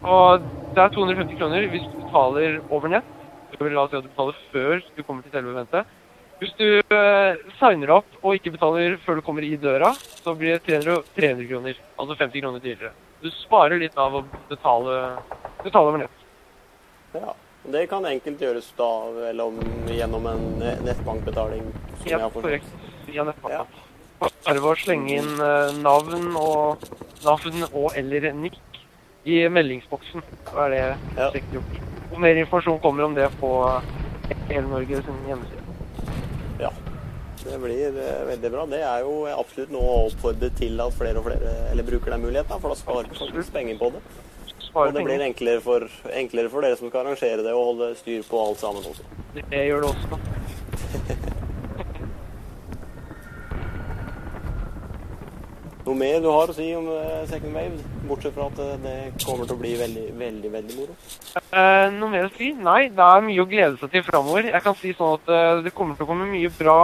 Og 0.01 0.45
det 0.75 0.83
er 0.83 0.93
250 0.93 1.39
kroner 1.39 1.67
hvis 1.71 1.87
du 1.87 1.97
betaler 2.03 2.59
over 2.69 2.91
nett. 2.93 3.17
Det 3.51 3.59
vil 3.61 3.75
la 3.75 3.85
oss 3.85 3.91
si 3.91 3.99
at 3.99 4.05
du 4.05 4.11
betaler 4.11 4.39
før 4.53 4.79
du 4.95 5.03
kommer 5.03 5.25
til 5.25 5.35
selve 5.35 5.53
eventet. 5.55 5.97
Hvis 6.41 6.53
du 6.57 6.67
uh, 6.93 7.37
signer 7.59 7.93
opp 7.99 8.17
og 8.23 8.37
ikke 8.37 8.55
betaler 8.55 8.97
før 9.05 9.19
du 9.19 9.25
kommer 9.25 9.45
i 9.45 9.53
døra, 9.61 9.91
så 9.93 10.33
blir 10.37 10.55
det 10.55 10.63
300, 10.65 11.03
300 11.17 11.49
kroner. 11.51 11.85
Altså 12.01 12.17
50 12.17 12.45
kroner 12.45 12.63
dyrere. 12.63 12.93
Du 13.21 13.29
sparer 13.43 13.77
litt 13.77 13.97
av 14.01 14.17
å 14.17 14.23
betale, 14.49 14.97
betale 15.61 15.93
over 15.93 16.03
nett. 16.05 16.25
Ja. 17.13 17.35
Det 17.61 17.83
kan 17.91 18.05
enkelt 18.09 18.41
gjøres 18.41 18.71
da 18.73 18.89
eller 19.29 19.51
om, 19.51 19.59
gjennom 19.85 20.25
en 20.25 20.47
nettbankbetaling. 20.81 21.67
som 21.99 22.07
jeg 22.09 22.17
har 22.17 22.33
forstått. 22.33 22.41
korrekt 22.41 23.05
via 23.05 23.25
nettbank. 23.27 23.53
Ja. 23.53 23.90
Bare 24.21 24.61
å 24.61 24.75
slenge 24.77 25.15
inn 25.17 25.31
eh, 25.41 25.71
navn 25.81 26.35
og 26.37 26.83
navn 27.25 27.63
og 27.71 27.95
eller 27.97 28.31
nikk 28.37 28.59
i 29.25 29.43
meldingsboksen. 29.49 30.23
Så 30.49 30.61
er 30.65 30.69
det 30.69 30.83
Ja. 31.17 31.31
sikkert 31.33 31.57
gjort. 31.57 31.81
Og 32.11 32.19
mer 32.19 32.35
informasjon 32.35 32.79
kommer 32.83 33.05
om 33.05 33.15
det 33.15 33.29
på 33.39 33.51
Hele 34.49 34.67
Norge 34.67 35.01
sin 35.05 35.21
hjemmeside. 35.27 35.61
Ja. 36.59 36.69
Det 37.43 37.57
blir 37.61 37.87
eh, 37.97 38.25
veldig 38.27 38.51
bra. 38.53 38.65
Det 38.69 38.81
er 38.85 38.99
jo 39.05 39.25
absolutt 39.33 39.71
noe 39.73 39.81
å 39.95 40.03
oppfordre 40.09 40.51
til 40.57 40.81
at 40.81 40.93
flere 40.93 41.17
og 41.17 41.25
flere 41.25 41.55
eller 41.71 41.83
bruker 41.87 42.11
den 42.13 42.21
muligheten, 42.21 42.61
for 42.61 42.69
da 42.69 42.75
sparer 42.77 43.09
du 43.09 43.15
faktisk 43.17 43.53
penger 43.53 43.79
på 43.81 43.91
det. 43.95 44.03
Og 44.73 44.93
det 44.95 45.03
blir 45.03 45.19
enklere 45.25 45.59
for, 45.61 45.87
enklere 46.15 46.49
for 46.49 46.61
dere 46.63 46.77
som 46.79 46.87
skal 46.89 47.01
arrangere 47.05 47.43
det, 47.43 47.51
og 47.51 47.65
holde 47.73 47.89
styr 47.99 48.21
på 48.23 48.39
alt 48.39 48.61
sammen 48.61 48.85
også. 48.87 49.03
Det 49.35 49.65
gjør 49.67 49.81
det 49.83 49.89
også. 49.89 50.19
Noe 55.91 55.99
mer 55.99 56.21
du 56.23 56.29
har 56.31 56.47
å 56.47 56.53
si 56.55 56.69
om 56.71 56.85
eh, 56.87 57.23
Second 57.27 57.51
Wave, 57.51 57.81
bortsett 58.07 58.31
fra 58.31 58.45
at 58.47 58.59
eh, 58.63 58.77
det 58.79 59.25
kommer 59.25 59.43
til 59.43 59.57
å 59.57 59.59
bli 59.59 59.71
veldig, 59.75 60.05
veldig, 60.15 60.51
veldig 60.53 60.77
moro? 60.77 60.95
Eh, 61.35 61.87
noe 61.97 62.07
mer 62.13 62.29
å 62.29 62.31
si? 62.37 62.53
Nei, 62.55 62.85
det 62.95 63.03
er 63.03 63.25
mye 63.25 63.43
å 63.43 63.47
glede 63.49 63.75
seg 63.81 63.91
til 63.91 64.05
framover. 64.07 64.47
Jeg 64.53 64.63
kan 64.63 64.77
si 64.79 64.93
sånn 64.95 65.17
at 65.17 65.33
eh, 65.35 65.59
det 65.65 65.75
kommer 65.75 65.99
til 65.99 66.07
å 66.07 66.09
komme 66.13 66.29
mye 66.31 66.53
bra 66.55 66.77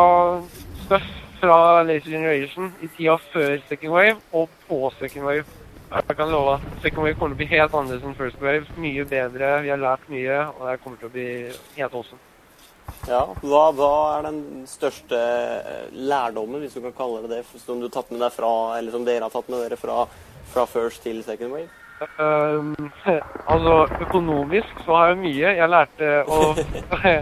stuff 0.84 1.08
fra 1.40 1.62
Laser 1.88 2.18
Generation 2.18 2.74
i 2.84 2.92
tida 2.98 3.16
før 3.32 3.56
Second 3.70 3.96
Wave 3.96 4.18
og 4.36 4.60
på 4.68 4.84
Second 5.00 5.30
Wave. 5.30 5.60
Jeg 5.88 6.20
kan 6.20 6.36
love 6.36 6.58
at 6.58 6.68
Second 6.84 7.08
Wave 7.08 7.16
kommer 7.16 7.38
til 7.38 7.40
å 7.40 7.46
bli 7.46 7.52
helt 7.56 7.80
annerledes 7.80 8.10
enn 8.12 8.20
First 8.20 8.44
Wave. 8.44 8.68
Mye 8.76 9.08
bedre, 9.08 9.62
vi 9.64 9.72
har 9.72 9.80
lært 9.88 10.12
mye, 10.12 10.50
og 10.58 10.68
det 10.68 10.82
kommer 10.84 11.00
til 11.00 11.08
å 11.08 11.16
bli 11.16 11.30
helt 11.78 11.96
awesome. 11.96 12.20
Ja, 13.08 13.24
hva, 13.40 13.64
hva 13.76 13.92
er 14.18 14.26
den 14.28 14.66
største 14.68 15.18
eh, 15.18 15.90
lærdommen, 15.96 16.60
hvis 16.64 16.76
du 16.76 16.82
kan 16.84 16.96
kalle 16.98 17.24
det 17.24 17.38
det, 17.38 17.62
som 17.64 17.80
du 17.80 17.88
tatt 17.92 18.10
med 18.12 18.20
deg 18.24 18.34
fra, 18.36 18.52
eller 18.78 18.92
som 18.92 19.06
dere 19.08 19.28
har 19.28 19.34
tatt 19.34 19.48
med 19.52 19.64
dere 19.64 19.80
fra, 19.80 20.06
fra 20.52 20.66
First 20.68 21.06
til 21.08 21.22
Second 21.24 21.56
Wave? 21.56 21.72
Um, 22.20 22.76
altså, 23.54 23.78
økonomisk 24.02 24.84
så 24.86 25.00
har 25.00 25.14
jeg 25.14 25.22
mye. 25.24 25.56
Jeg 25.58 25.72
lærte 25.72 26.12
å, 26.28 26.42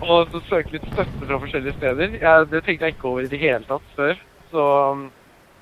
å 0.14 0.22
søke 0.48 0.76
litt 0.76 0.86
støtte 0.92 1.26
fra 1.26 1.40
forskjellige 1.42 1.76
steder. 1.80 2.18
Jeg, 2.22 2.50
det 2.52 2.62
tenkte 2.64 2.88
jeg 2.88 2.96
ikke 2.96 3.10
over 3.10 3.26
i 3.26 3.32
det 3.32 3.42
hele 3.42 3.62
tatt 3.68 3.94
før. 3.98 4.20
Så 4.52 4.68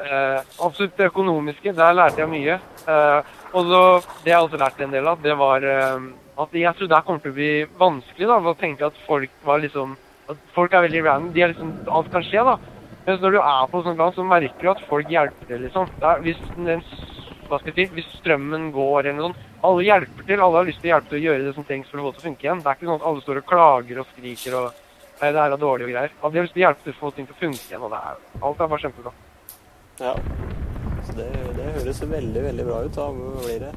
eh, 0.04 0.40
absolutt 0.60 0.98
det 1.00 1.08
økonomiske, 1.08 1.72
der 1.76 1.96
lærte 1.96 2.22
jeg 2.22 2.32
mye. 2.34 2.60
Uh, 2.84 3.40
og 3.54 3.70
så, 3.70 3.82
det 4.24 4.34
jeg 4.34 4.44
også 4.44 4.60
lærte 4.60 4.86
en 4.86 4.94
del 4.94 5.08
av, 5.08 5.20
det 5.22 5.34
var 5.38 5.64
eh, 5.70 6.06
at 6.42 6.56
jeg 6.58 6.74
tror 6.78 6.90
det 6.90 7.02
kommer 7.06 7.22
til 7.22 7.32
å 7.32 7.36
bli 7.36 7.50
vanskelig 7.78 8.28
da, 8.30 8.38
å 8.40 8.58
tenke 8.58 8.88
at 8.88 8.96
folk 9.06 9.30
var 9.46 9.62
liksom 9.62 9.94
at 10.30 10.38
folk 10.54 10.72
er 10.72 10.86
veldig 10.86 11.02
random. 11.04 11.32
De 11.34 11.42
er 11.44 11.52
liksom, 11.52 11.72
alt 11.92 12.10
kan 12.12 12.24
skje, 12.24 12.44
da. 12.46 12.56
Mens 13.04 13.20
når 13.20 13.34
du 13.34 13.40
er 13.42 13.66
på 13.68 13.82
sånt 13.84 14.00
land, 14.00 14.14
så 14.16 14.24
merker 14.24 14.62
du 14.62 14.70
at 14.72 14.86
folk 14.88 15.10
hjelper 15.12 15.50
til, 15.50 15.66
liksom. 15.66 15.90
Det 16.00 16.08
er, 16.10 16.22
hvis, 16.24 16.40
den, 16.56 16.84
hva 17.50 17.58
skal 17.60 17.72
jeg 17.72 17.76
si, 17.76 17.98
hvis 17.98 18.14
strømmen 18.22 18.70
går 18.74 19.10
eller 19.10 19.18
noe 19.18 19.28
sånt, 19.28 19.42
alle 19.64 19.84
hjelper 19.84 20.28
til. 20.28 20.40
Alle 20.44 20.60
har 20.60 20.68
lyst 20.68 20.80
til 20.80 20.90
å 20.90 20.94
hjelpe 20.94 21.12
til 21.12 21.20
å 21.20 21.24
gjøre 21.26 21.44
det 21.44 21.54
som 21.56 21.68
trengs 21.68 21.92
for 21.92 22.00
å 22.00 22.06
få 22.06 22.14
det 22.14 22.16
til 22.16 22.24
å 22.24 22.28
funke 22.30 22.48
igjen. 22.48 22.64
Det 22.64 22.70
er 22.70 22.78
ikke 22.78 22.88
sånn 22.88 23.00
at 23.00 23.06
alle 23.10 23.24
står 23.26 23.40
og 23.40 23.46
klager 23.52 24.00
og 24.00 24.10
skriker 24.14 24.58
og 24.62 24.80
Nei, 25.14 25.28
det 25.30 25.38
her 25.38 25.52
er 25.54 25.60
dårlig 25.62 25.84
og 25.86 25.90
greier. 25.92 26.14
Alle 26.26 26.34
har 26.34 26.42
lyst 26.44 26.56
til 26.56 26.60
å 26.60 26.64
hjelpe 26.64 26.82
til 26.82 26.92
å 26.92 26.96
få 26.98 27.10
ting 27.14 27.26
til 27.28 27.36
å 27.36 27.38
funke 27.38 27.68
igjen, 27.68 27.84
og 27.86 27.92
det 27.92 28.00
er, 28.02 28.16
alt 28.48 28.58
er 28.64 28.70
bare 28.72 28.82
kjempebra. 28.82 29.12
Ja. 30.02 30.14
Så 31.06 31.14
det, 31.14 31.28
det 31.54 31.68
høres 31.76 32.00
veldig, 32.02 32.42
veldig 32.48 32.66
bra 32.66 32.80
ut. 32.82 32.96
Da 32.98 33.06
blir 33.14 33.60
det? 33.62 33.70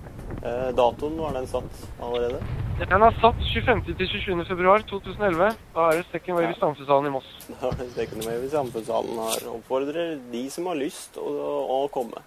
Eh, 0.43 0.69
datoen, 0.75 1.17
var 1.17 1.33
den 1.33 1.47
satt 1.47 1.83
allerede? 2.01 2.39
Den 2.77 3.03
er 3.03 3.15
satt 3.21 3.39
25. 3.41 3.81
til 3.97 4.07
27. 4.07 4.45
februar 4.45 4.83
2011. 4.85 5.55
Da 5.73 5.85
er 5.89 5.97
det 5.97 6.05
Second 6.11 6.37
Wave 6.37 6.51
i 6.51 6.57
Stamfesalen 6.59 7.09
i 7.09 7.13
Moss. 7.15 7.29
Da 7.61 7.71
er 7.71 7.79
det 7.79 7.91
Second 7.95 8.27
Wave 8.27 8.45
i 8.45 8.49
Samfunnssalen 8.49 9.21
her 9.25 9.47
oppfordrer 9.55 10.17
de 10.31 10.43
som 10.53 10.69
har 10.69 10.77
lyst 10.77 11.17
å, 11.17 11.31
å 11.77 11.79
komme. 11.93 12.21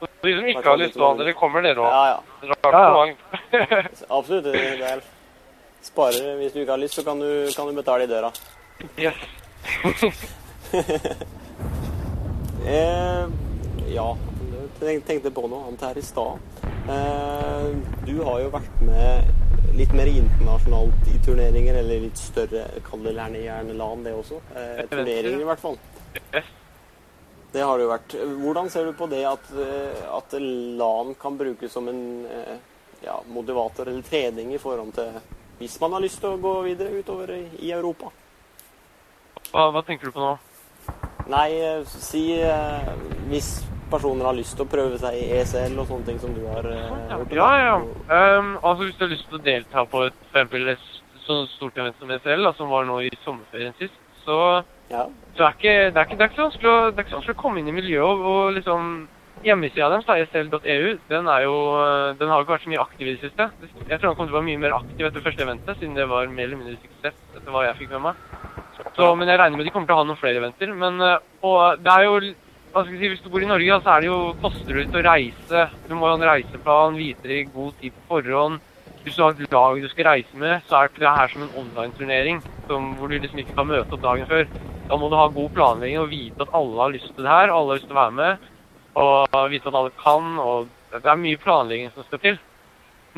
Så 0.00 0.08
de 0.24 0.32
som 0.38 0.48
ikke 0.48 0.64
har 0.66 0.80
lyst 0.80 0.96
ha 0.98 1.10
dere, 1.18 1.34
kommer 1.36 1.66
dere 1.66 1.84
òg. 1.84 1.92
Ja, 1.92 2.14
ja. 2.14 2.54
Rart 2.64 2.78
ja. 2.78 2.88
mange. 2.96 3.16
Absolutt. 4.18 4.48
Det 4.48 4.88
er 4.88 5.04
sparer. 5.84 6.32
Hvis 6.40 6.56
du 6.56 6.62
ikke 6.62 6.72
har 6.72 6.80
lyst, 6.80 6.96
så 6.96 7.04
kan 7.06 7.20
du, 7.20 7.28
kan 7.52 7.68
du 7.68 7.76
betale 7.76 8.08
i 8.08 8.10
døra. 8.10 8.32
yes. 8.96 9.14
Eh, 12.62 13.24
ja, 13.90 14.04
jeg 14.86 15.00
tenkte 15.02 15.32
på 15.34 15.48
noe 15.50 15.66
annet 15.66 15.82
her 15.82 15.98
i 15.98 16.04
stad. 16.06 16.51
Eh, 16.88 17.76
du 18.06 18.16
har 18.22 18.40
jo 18.42 18.48
vært 18.50 18.80
med 18.82 19.76
litt 19.78 19.92
mer 19.94 20.08
internasjonalt 20.10 21.10
i 21.12 21.20
turneringer, 21.22 21.78
eller 21.78 22.02
litt 22.08 22.18
større, 22.18 22.64
kall 22.82 23.06
det 23.06 23.14
gjerne, 23.14 23.76
LAN 23.78 24.02
det 24.02 24.14
også. 24.18 24.40
Eh, 24.56 24.82
turneringer 24.90 25.44
i 25.44 25.46
hvert 25.46 25.62
fall. 25.62 25.78
Det 27.52 27.62
har 27.62 27.78
det 27.78 27.84
jo 27.84 27.92
vært. 27.92 28.16
Hvordan 28.42 28.70
ser 28.72 28.88
du 28.88 28.96
på 28.98 29.06
det 29.12 29.22
at, 29.28 29.46
eh, 29.54 30.02
at 30.10 30.34
LAN 30.40 31.14
kan 31.20 31.38
brukes 31.38 31.72
som 31.72 31.88
en 31.88 32.26
ja, 33.02 33.20
motivator 33.28 33.88
eller 33.88 34.02
trening 34.02 34.54
i 34.54 34.58
forhold 34.58 34.92
til 34.94 35.20
hvis 35.58 35.78
man 35.80 35.92
har 35.92 36.02
lyst 36.02 36.18
til 36.18 36.32
å 36.32 36.40
gå 36.42 36.52
videre 36.66 36.98
utover 36.98 37.30
i, 37.36 37.70
Europa? 37.70 38.10
Hva, 39.52 39.68
hva 39.70 39.82
tenker 39.86 40.10
du 40.10 40.16
på 40.16 40.22
nå? 40.22 40.32
Nei, 41.30 41.84
si 41.86 42.24
hvis 43.28 43.60
personer 43.92 44.28
har 44.28 44.36
lyst 44.36 44.56
til 44.58 44.66
å 44.66 44.72
prøve 44.72 44.98
seg 45.00 45.18
i 45.20 45.28
ESL 45.38 45.78
og 45.78 45.88
sånne 45.90 46.08
ting 46.08 46.20
som 46.22 46.34
du 46.36 46.42
har 46.48 46.68
eh, 46.68 46.90
gjort. 47.12 47.36
Ja, 47.38 47.50
ja. 47.60 47.78
Um, 47.78 48.52
altså 48.58 48.88
Hvis 48.88 48.98
du 48.98 49.06
har 49.06 49.14
lyst 49.14 49.28
til 49.30 49.38
å 49.40 49.46
delta 49.46 49.86
på 49.92 50.04
et, 50.08 50.20
eksempel 50.28 50.74
så 51.22 51.42
stort 51.54 51.78
event 51.78 51.98
som 52.00 52.10
ESL, 52.10 52.44
da, 52.48 52.54
som 52.58 52.72
var 52.72 52.86
nå 52.88 53.00
i 53.06 53.10
sommerferien 53.22 53.76
sist, 53.78 53.98
så, 54.26 54.38
Ja. 54.90 55.06
så 55.36 55.46
er 55.46 55.56
ikke, 55.56 55.74
det, 55.94 55.96
er 55.96 56.06
ikke, 56.06 56.16
det, 56.18 56.24
er 56.24 56.30
ikke 56.30 56.40
så 56.40 56.48
vanskelig 56.48 56.70
å, 56.70 56.78
det 56.90 56.98
er 56.98 57.04
ikke 57.04 57.14
så 57.14 57.20
vanskelig 57.20 57.38
å 57.38 57.42
komme 57.42 57.62
inn 57.62 57.70
i 57.70 57.76
miljøet. 57.78 58.06
Og, 58.06 58.30
og 58.32 58.56
liksom 58.58 58.94
Hjemmesida 59.42 59.88
deres, 59.90 60.28
esl.eu, 60.30 60.90
den 61.08 61.26
er 61.26 61.40
jo 61.42 61.54
øh, 61.74 62.12
Den 62.18 62.28
har 62.30 62.38
jo 62.38 62.44
ikke 62.44 62.52
vært 62.52 62.64
så 62.66 62.70
mye 62.70 62.82
aktiv 62.82 63.08
i 63.08 63.14
det 63.16 63.22
siste. 63.24 63.48
Jeg 63.88 63.98
tror 63.98 64.12
den 64.12 64.18
kommer 64.18 64.30
til 64.30 64.36
å 64.36 64.38
være 64.38 64.46
mye 64.46 64.60
mer 64.62 64.76
aktiv 64.76 65.08
etter 65.08 65.24
første 65.24 65.42
eventet, 65.42 65.78
siden 65.80 65.96
det 65.98 66.06
var 66.10 66.30
mer 66.30 66.46
eller 66.46 66.60
mindre 66.60 66.76
suksess, 66.78 67.16
etter 67.32 67.50
hva 67.50 67.64
jeg 67.66 67.78
fikk 67.80 67.96
med 67.96 68.04
meg. 68.06 68.20
Så, 68.94 69.08
men 69.18 69.30
jeg 69.30 69.40
regner 69.40 69.58
med 69.58 69.66
de 69.66 69.72
kommer 69.74 69.88
til 69.88 69.96
å 69.96 70.02
ha 70.02 70.06
noen 70.06 70.20
flere 70.20 70.38
eventer. 70.38 70.74
Men 70.84 71.00
øh, 71.02 71.16
og 71.48 71.82
det 71.82 71.96
er 71.96 72.06
jo 72.06 72.20
hva 72.72 72.84
skal 72.86 72.98
si, 72.98 73.08
Hvis 73.12 73.22
du 73.22 73.28
bor 73.28 73.42
i 73.44 73.48
Norge, 73.48 73.78
så 73.84 73.94
er 73.94 74.00
det 74.00 74.08
jo, 74.08 74.18
koster 74.40 74.72
det 74.72 74.84
litt 74.86 74.96
å 74.96 75.04
reise. 75.04 75.64
Du 75.88 75.94
må 75.94 76.08
ha 76.08 76.16
en 76.16 76.28
reiseplan, 76.28 76.96
vite 76.96 77.28
det 77.28 77.40
i 77.42 77.48
god 77.52 77.74
tid 77.80 77.92
på 77.96 78.04
forhånd. 78.14 78.60
Hvis 79.02 79.16
du 79.18 79.22
har 79.24 79.34
et 79.34 79.52
lag 79.52 79.80
du 79.82 79.88
skal 79.90 80.08
reise 80.08 80.38
med, 80.38 80.62
så 80.68 80.78
er 80.78 80.92
det 80.96 81.14
her 81.18 81.32
som 81.32 81.42
en 81.42 81.56
online-turnering 81.58 82.38
hvor 82.68 83.10
du 83.10 83.16
liksom 83.18 83.40
ikke 83.42 83.56
kan 83.58 83.68
møte 83.68 83.92
opp 83.92 84.04
dagen 84.04 84.28
før. 84.30 84.46
Da 84.88 84.96
må 84.96 85.10
du 85.10 85.16
ha 85.18 85.26
god 85.34 85.50
planlegging 85.56 85.98
og 86.00 86.12
vite 86.12 86.46
at 86.46 86.54
alle 86.56 86.78
har 86.80 86.94
lyst 86.94 87.10
til 87.12 87.26
det 87.26 87.34
her, 87.34 87.50
alle 87.50 87.74
har 87.74 87.80
lyst 87.80 87.88
til 87.90 87.96
å 87.96 88.00
være 88.00 88.16
med. 88.20 88.46
Og 89.02 89.36
vite 89.52 89.68
at 89.68 89.78
alle 89.80 89.92
kan, 89.98 90.32
og 90.40 90.70
det 90.94 91.02
er 91.02 91.22
mye 91.26 91.42
planlegging 91.42 91.92
som 91.92 92.06
skal 92.06 92.22
til. 92.22 92.40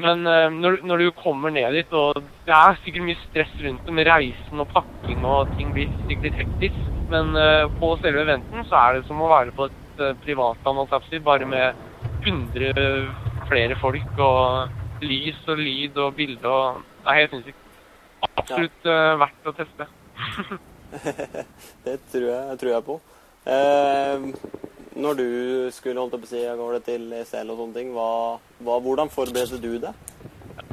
Men 0.01 0.27
eh, 0.27 0.49
når, 0.51 0.81
når 0.83 1.05
du 1.05 1.11
kommer 1.21 1.55
ned 1.55 1.77
dit, 1.77 1.93
og 1.95 2.19
det 2.49 2.57
er 2.57 2.81
sikkert 2.83 3.07
mye 3.07 3.21
stress 3.29 3.53
rundt 3.63 3.87
det 3.87 3.95
med 3.95 4.09
reisen 4.09 4.65
og 4.65 4.73
pakking, 4.73 5.23
og 5.23 5.53
ting 5.55 5.71
blir 5.77 5.93
sikkert 6.09 6.27
litt 6.27 6.41
hektisk, 6.41 6.94
men 7.11 7.37
eh, 7.37 7.67
på 7.81 7.95
selve 8.03 8.25
eventen 8.25 8.65
så 8.69 8.81
er 8.81 8.97
det 8.99 9.09
som 9.09 9.21
å 9.23 9.31
være 9.31 9.55
på 9.57 9.69
et 9.69 10.01
uh, 10.01 10.13
privatland, 10.25 10.81
holdt 10.81 10.95
jeg 10.95 11.05
på 11.05 11.09
å 11.09 11.13
si, 11.13 11.23
bare 11.29 11.49
med 11.49 11.83
100 12.25 13.45
flere 13.49 13.77
folk 13.81 14.21
og 14.25 15.05
lys 15.05 15.41
og 15.51 15.61
lyd 15.61 15.99
og 16.01 16.15
bilde 16.17 16.49
og 16.49 16.83
Det 17.05 17.13
er 17.13 17.19
helt 17.21 17.35
sinnssykt. 17.35 17.65
Absolutt 18.41 18.87
eh, 18.89 19.15
verdt 19.21 19.49
å 19.51 19.53
teste. 19.59 19.87
Det 21.85 21.97
tror 22.13 22.25
jeg, 22.31 22.59
tror 22.63 22.71
jeg 22.71 22.85
på. 22.87 22.97
Eh, 23.53 24.25
når 25.05 25.19
du 25.19 25.29
skulle 25.75 26.01
holdt 26.01 26.17
på 26.17 26.25
å 26.25 26.31
si, 26.31 26.41
går 26.41 26.79
det 26.79 26.83
til 26.87 27.05
ESL 27.19 27.53
og 27.53 27.61
sånne 27.61 27.77
ting, 27.77 27.91
hva, 27.93 28.09
hva, 28.65 28.79
hvordan 28.87 29.13
forberedte 29.13 29.61
du 29.61 29.75
deg? 29.83 29.93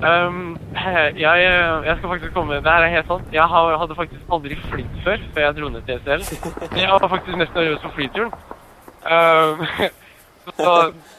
Um, 0.02 0.58
jeg, 0.74 1.42
jeg 1.86 1.96
skal 1.98 2.10
faktisk 2.10 2.34
komme 2.34 2.58
Det 2.58 2.72
her 2.72 2.86
er 2.86 2.94
helt 2.96 3.10
sant. 3.10 3.28
Jeg 3.34 3.46
hadde 3.46 3.98
faktisk 3.98 4.34
aldri 4.34 4.58
flydd 4.64 4.96
før, 5.06 5.26
før 5.34 5.46
jeg 5.46 5.58
dro 5.58 5.70
ned 5.70 5.86
til 5.86 6.00
SL. 6.02 6.24
Jeg 6.78 6.90
var 6.90 7.08
faktisk 7.08 7.38
mest 7.38 7.58
nervøs 7.58 7.84
for 7.84 7.94
flyturen. 7.98 8.32
Um, 9.02 9.62
så 10.58 10.74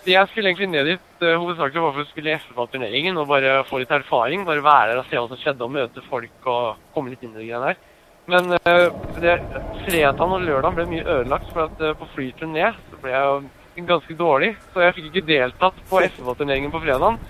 jeg 0.07 0.29
skulle 0.29 0.51
egentlig 0.51 0.69
ned 0.71 0.91
dit 0.93 1.23
uh, 1.23 1.37
hovedsakelig 1.39 1.83
bare 1.85 1.95
for 1.95 2.03
å 2.03 2.11
spille 2.11 2.37
FFA-turneringen 2.43 3.19
og 3.23 3.31
bare 3.31 3.61
få 3.71 3.83
litt 3.83 3.95
erfaring. 3.95 4.43
Bare 4.47 4.65
være 4.67 4.93
der 4.93 5.03
og 5.03 5.07
se 5.11 5.19
hva 5.19 5.31
som 5.31 5.41
skjedde, 5.41 5.67
og 5.67 5.75
møte 5.79 6.05
folk 6.09 6.51
og 6.51 6.83
komme 6.95 7.15
litt 7.15 7.23
inn 7.23 7.35
i 7.37 7.41
det 7.41 7.49
greiene 7.49 7.71
der. 7.71 7.89
Men 8.33 8.55
uh, 8.55 8.89
det, 9.23 9.37
fredagen 9.85 10.37
og 10.39 10.43
lørdagen 10.47 10.79
ble 10.79 10.89
mye 10.91 11.07
ødelagt, 11.07 11.51
for 11.55 11.69
at 11.69 11.87
uh, 11.87 11.95
på 11.99 12.11
flyturen 12.17 12.55
ned 12.59 12.83
så 12.91 12.99
ble 13.03 13.15
jeg 13.15 13.87
ganske 13.87 14.19
dårlig. 14.19 14.53
Så 14.75 14.83
jeg 14.87 14.99
fikk 14.99 15.09
ikke 15.13 15.29
deltatt 15.31 15.81
på 15.91 16.03
FFA-turneringen 16.03 16.75
på 16.75 16.83
fredagen. 16.83 17.23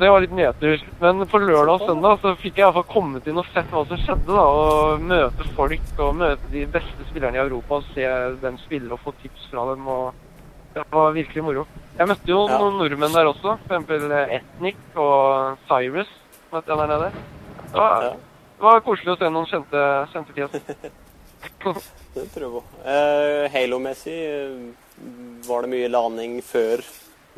Det 0.00 0.08
var 0.08 0.22
litt 0.24 0.32
nedtur. 0.32 0.80
Men 1.00 1.26
på 1.28 1.38
lørdag 1.42 1.74
og 1.74 1.82
søndag 1.84 2.22
så 2.22 2.30
fikk 2.40 2.56
jeg 2.56 2.64
iallfall 2.64 2.86
kommet 2.88 3.26
inn 3.28 3.40
og 3.40 3.48
sett 3.52 3.68
hva 3.68 3.82
som 3.88 3.98
skjedde. 4.00 4.32
da, 4.32 4.44
Og 4.48 5.02
møte 5.04 5.48
folk 5.56 6.00
og 6.00 6.14
møte 6.16 6.48
de 6.54 6.62
beste 6.72 7.04
spillerne 7.10 7.36
i 7.36 7.42
Europa 7.42 7.80
og 7.82 7.90
se 7.92 8.06
dem 8.40 8.56
spille 8.62 8.94
og 8.96 9.02
få 9.04 9.12
tips 9.20 9.50
fra 9.50 9.66
dem. 9.74 9.84
og 9.88 10.14
Det 10.72 10.86
var 10.94 11.12
virkelig 11.12 11.44
moro. 11.44 11.66
Jeg 11.98 12.08
møtte 12.08 12.32
jo 12.32 12.46
noen 12.48 12.78
nordmenn 12.80 13.12
der 13.12 13.28
også. 13.28 13.58
For 13.66 13.76
eksempel 13.76 14.08
Ethnic 14.38 14.80
og 14.96 15.58
Cyrus 15.68 16.08
møtte 16.52 16.72
jeg 16.72 16.80
der 16.80 16.92
nede. 16.94 17.12
Det 17.70 17.76
var, 17.76 18.02
Ja. 18.02 18.10
det 18.56 18.64
var 18.70 18.80
koselig 18.80 19.12
å 19.12 19.18
se 19.18 19.30
noen 19.30 19.46
kjente, 19.52 19.84
kjente 20.14 20.32
fjes. 20.32 20.50
Det 22.14 22.24
tror 22.34 22.42
jeg 22.42 22.52
på. 22.52 22.62
Uh, 22.84 23.44
Halo-messig, 23.52 24.16
eh, 24.16 25.44
var 25.46 25.62
det 25.62 25.70
mye 25.72 25.88
landing 25.88 26.40
før 26.44 26.82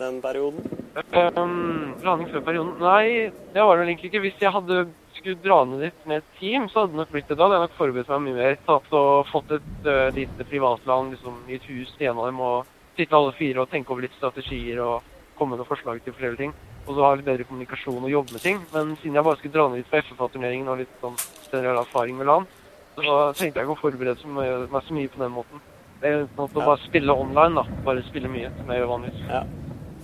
den 0.03 0.19
perioden? 0.23 0.67
Um, 1.15 1.95
landing 2.05 2.29
før 2.33 2.45
perioden? 2.45 2.75
Nei, 2.83 3.31
det 3.55 3.63
var 3.63 3.77
det 3.77 3.85
vel 3.85 3.93
egentlig 3.95 4.11
ikke. 4.13 4.25
Hvis 4.27 4.43
jeg 4.43 4.53
hadde 4.53 4.83
skulle 5.17 5.39
dra 5.45 5.63
ned 5.69 5.85
dit 5.87 6.07
med 6.09 6.21
et 6.21 6.39
team, 6.41 6.69
så 6.69 6.83
hadde 6.83 6.93
det 6.93 7.01
nok 7.03 7.13
blitt 7.15 7.29
det 7.31 7.39
da. 7.39 7.47
Jeg 7.47 7.55
hadde 7.55 7.69
nok 7.69 7.79
forberedt 7.79 8.13
meg 8.13 8.23
mye 8.27 8.39
mer. 8.41 8.59
Tatt 8.67 8.93
og 8.99 9.31
fått 9.31 9.55
et 9.59 9.89
uh, 9.89 10.09
lite 10.17 10.47
privatland 10.51 11.15
liksom, 11.15 11.39
i 11.49 11.57
et 11.59 11.69
hus 11.71 11.93
til 11.99 12.11
en 12.11 12.21
dem, 12.27 12.41
og 12.43 12.69
sitte 12.99 13.17
alle 13.17 13.33
fire 13.39 13.63
og 13.63 13.71
tenke 13.73 13.93
over 13.95 14.05
litt 14.05 14.17
strategier 14.19 14.83
og 14.85 15.09
komme 15.39 15.57
med 15.57 15.69
forslag 15.69 16.03
til 16.05 16.17
flere 16.17 16.37
ting. 16.41 16.53
Og 16.87 16.97
så 16.97 17.05
ha 17.07 17.13
litt 17.15 17.29
bedre 17.29 17.47
kommunikasjon 17.47 18.03
og 18.03 18.11
jobbe 18.11 18.35
med 18.37 18.45
ting. 18.45 18.59
Men 18.75 18.97
siden 19.01 19.17
jeg 19.21 19.27
bare 19.29 19.39
skulle 19.41 19.55
dra 19.55 19.69
ned 19.71 19.83
dit 19.83 19.91
for 19.93 20.09
FFA-turneringen 20.09 20.73
og 20.73 20.83
litt 20.83 20.97
sånn 21.05 21.17
generell 21.53 21.83
erfaring 21.85 22.19
med 22.19 22.29
land, 22.29 22.51
så 22.99 23.33
tenkte 23.39 23.61
jeg 23.61 23.69
ikke 23.69 23.77
å 23.79 23.81
forberede 23.81 24.33
meg 24.35 24.83
så 24.89 24.97
mye 24.97 25.13
på 25.13 25.23
den 25.23 25.33
måten. 25.33 25.63
Det 26.03 26.11
er 26.11 26.25
uten 26.25 26.45
at 26.45 26.57
å 26.57 26.61
Ja. 26.61 26.67
bare 26.67 26.83
spille 26.83 27.15
online, 27.15 27.55
da. 27.55 27.63
Bare 27.87 28.03
spille 28.03 28.29
mye, 28.29 28.51
som 28.59 28.67
jeg 28.69 28.81
gjør 28.83 28.91
vanligvis. 28.91 29.29
Ja. 29.31 29.45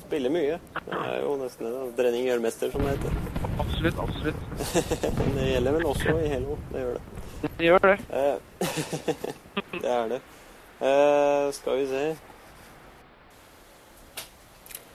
Spiller 0.08 0.32
mye. 0.32 0.54
Det 0.86 0.98
er 1.04 1.18
jo 1.20 1.34
nesten 1.36 1.66
det. 1.66 1.70
da. 1.74 1.80
Trening 1.98 2.22
gjør 2.24 2.40
mester, 2.40 2.70
som 2.72 2.84
det 2.86 2.94
heter. 2.94 3.16
Absolutt, 3.60 3.98
absolutt. 4.00 4.40
Det 5.36 5.48
gjelder 5.50 5.74
vel 5.74 5.88
også 5.90 6.14
i 6.16 6.30
Halo. 6.32 6.54
Det 6.72 6.80
gjør 6.80 6.96
det. 6.96 7.02
Det 7.58 7.66
gjør 7.66 7.84
det. 7.84 7.96
Eh, 8.16 8.36
det 9.82 9.92
er 9.92 10.08
det. 10.14 10.20
Eh, 10.78 11.44
skal 11.58 11.80
vi 11.80 11.86
se 11.90 12.02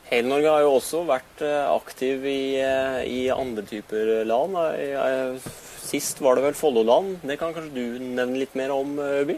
Hele 0.10 0.30
Norge 0.30 0.50
har 0.56 0.64
jo 0.66 0.74
også 0.80 1.04
vært 1.08 1.44
eh, 1.46 1.62
aktiv 1.76 2.26
i, 2.30 2.42
i 3.14 3.22
andre 3.34 3.64
typer 3.70 4.12
land. 4.26 4.58
Sist 5.84 6.22
var 6.26 6.40
det 6.40 6.48
vel 6.48 6.58
Folloland. 6.58 7.20
Det 7.22 7.38
kan 7.38 7.54
kanskje 7.54 7.76
du 7.78 8.02
nevne 8.02 8.42
litt 8.42 8.58
mer 8.58 8.74
om, 8.74 8.98
Øby? 8.98 9.38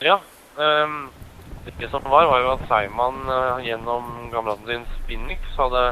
Ja. 0.00 0.16
ehm, 0.56 1.10
det 1.64 1.88
som 1.90 2.02
var, 2.02 2.26
var 2.26 2.40
jo 2.42 2.54
at 2.56 2.64
Seiman 2.70 3.20
eh, 3.30 3.66
gjennom 3.68 4.08
kameraten 4.32 4.66
sin 4.66 4.88
Spinnix 4.96 5.54
hadde 5.58 5.84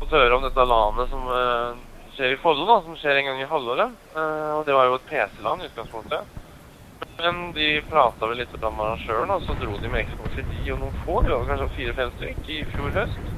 fått 0.00 0.14
høre 0.14 0.36
om 0.36 0.42
dette 0.42 0.64
landet 0.66 1.12
som 1.12 1.28
eh, 1.34 1.78
skjer 2.16 2.34
i 2.34 2.40
Follo, 2.42 2.66
da, 2.66 2.80
som 2.82 2.98
skjer 2.98 3.20
en 3.20 3.30
gang 3.30 3.42
i 3.42 3.48
halvåret. 3.50 3.94
Eh, 4.14 4.50
og 4.56 4.66
det 4.66 4.74
var 4.74 4.88
jo 4.88 4.98
et 4.98 5.08
PC-land 5.10 5.62
i 5.62 5.70
utgangspunktet. 5.70 6.36
Men 7.18 7.40
de 7.54 7.68
prata 7.90 8.26
vel 8.30 8.42
litt 8.42 8.54
om 8.58 8.82
arrangøren, 8.82 9.30
og 9.34 9.46
så 9.46 9.54
dro 9.58 9.78
de 9.78 9.90
med 9.90 10.10
Xbox 10.10 10.38
i 10.42 10.72
og 10.74 10.82
noen 10.82 11.00
få. 11.04 11.20
De 11.22 11.34
var 11.34 11.46
kanskje 11.50 11.70
fire-fem 11.76 12.12
stykk 12.18 12.52
i 12.54 12.60
fjor 12.74 12.94
høst. 12.94 13.32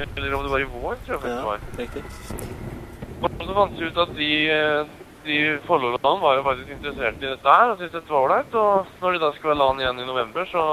Eller 0.00 0.34
om 0.36 0.44
det 0.44 0.52
var 0.52 0.64
i 0.64 0.68
vår, 0.72 0.98
tror 1.04 1.14
jeg 1.14 1.22
faktisk 1.22 1.36
det 1.36 1.48
var. 1.48 1.64
riktig. 1.80 2.04
Og 3.22 3.44
så 3.46 3.56
fant 3.56 3.78
vi 3.78 3.88
ut 3.88 4.00
at 4.02 4.14
de, 4.16 4.30
de 5.24 5.58
Follo-landene 5.66 6.22
var 6.22 6.38
jo 6.38 6.44
faktisk 6.46 6.72
interessert 6.74 7.22
i 7.22 7.28
dette 7.30 7.54
her 7.56 7.70
og 7.72 7.78
syntes 7.78 7.94
dette 7.94 8.12
var 8.12 8.26
ålreit. 8.26 8.56
Og 8.58 8.90
når 9.02 9.14
de 9.14 9.22
da 9.22 9.30
skulle 9.36 9.52
være 9.52 9.62
land 9.62 9.82
igjen 9.82 10.02
i 10.02 10.08
november, 10.08 10.48
så 10.50 10.64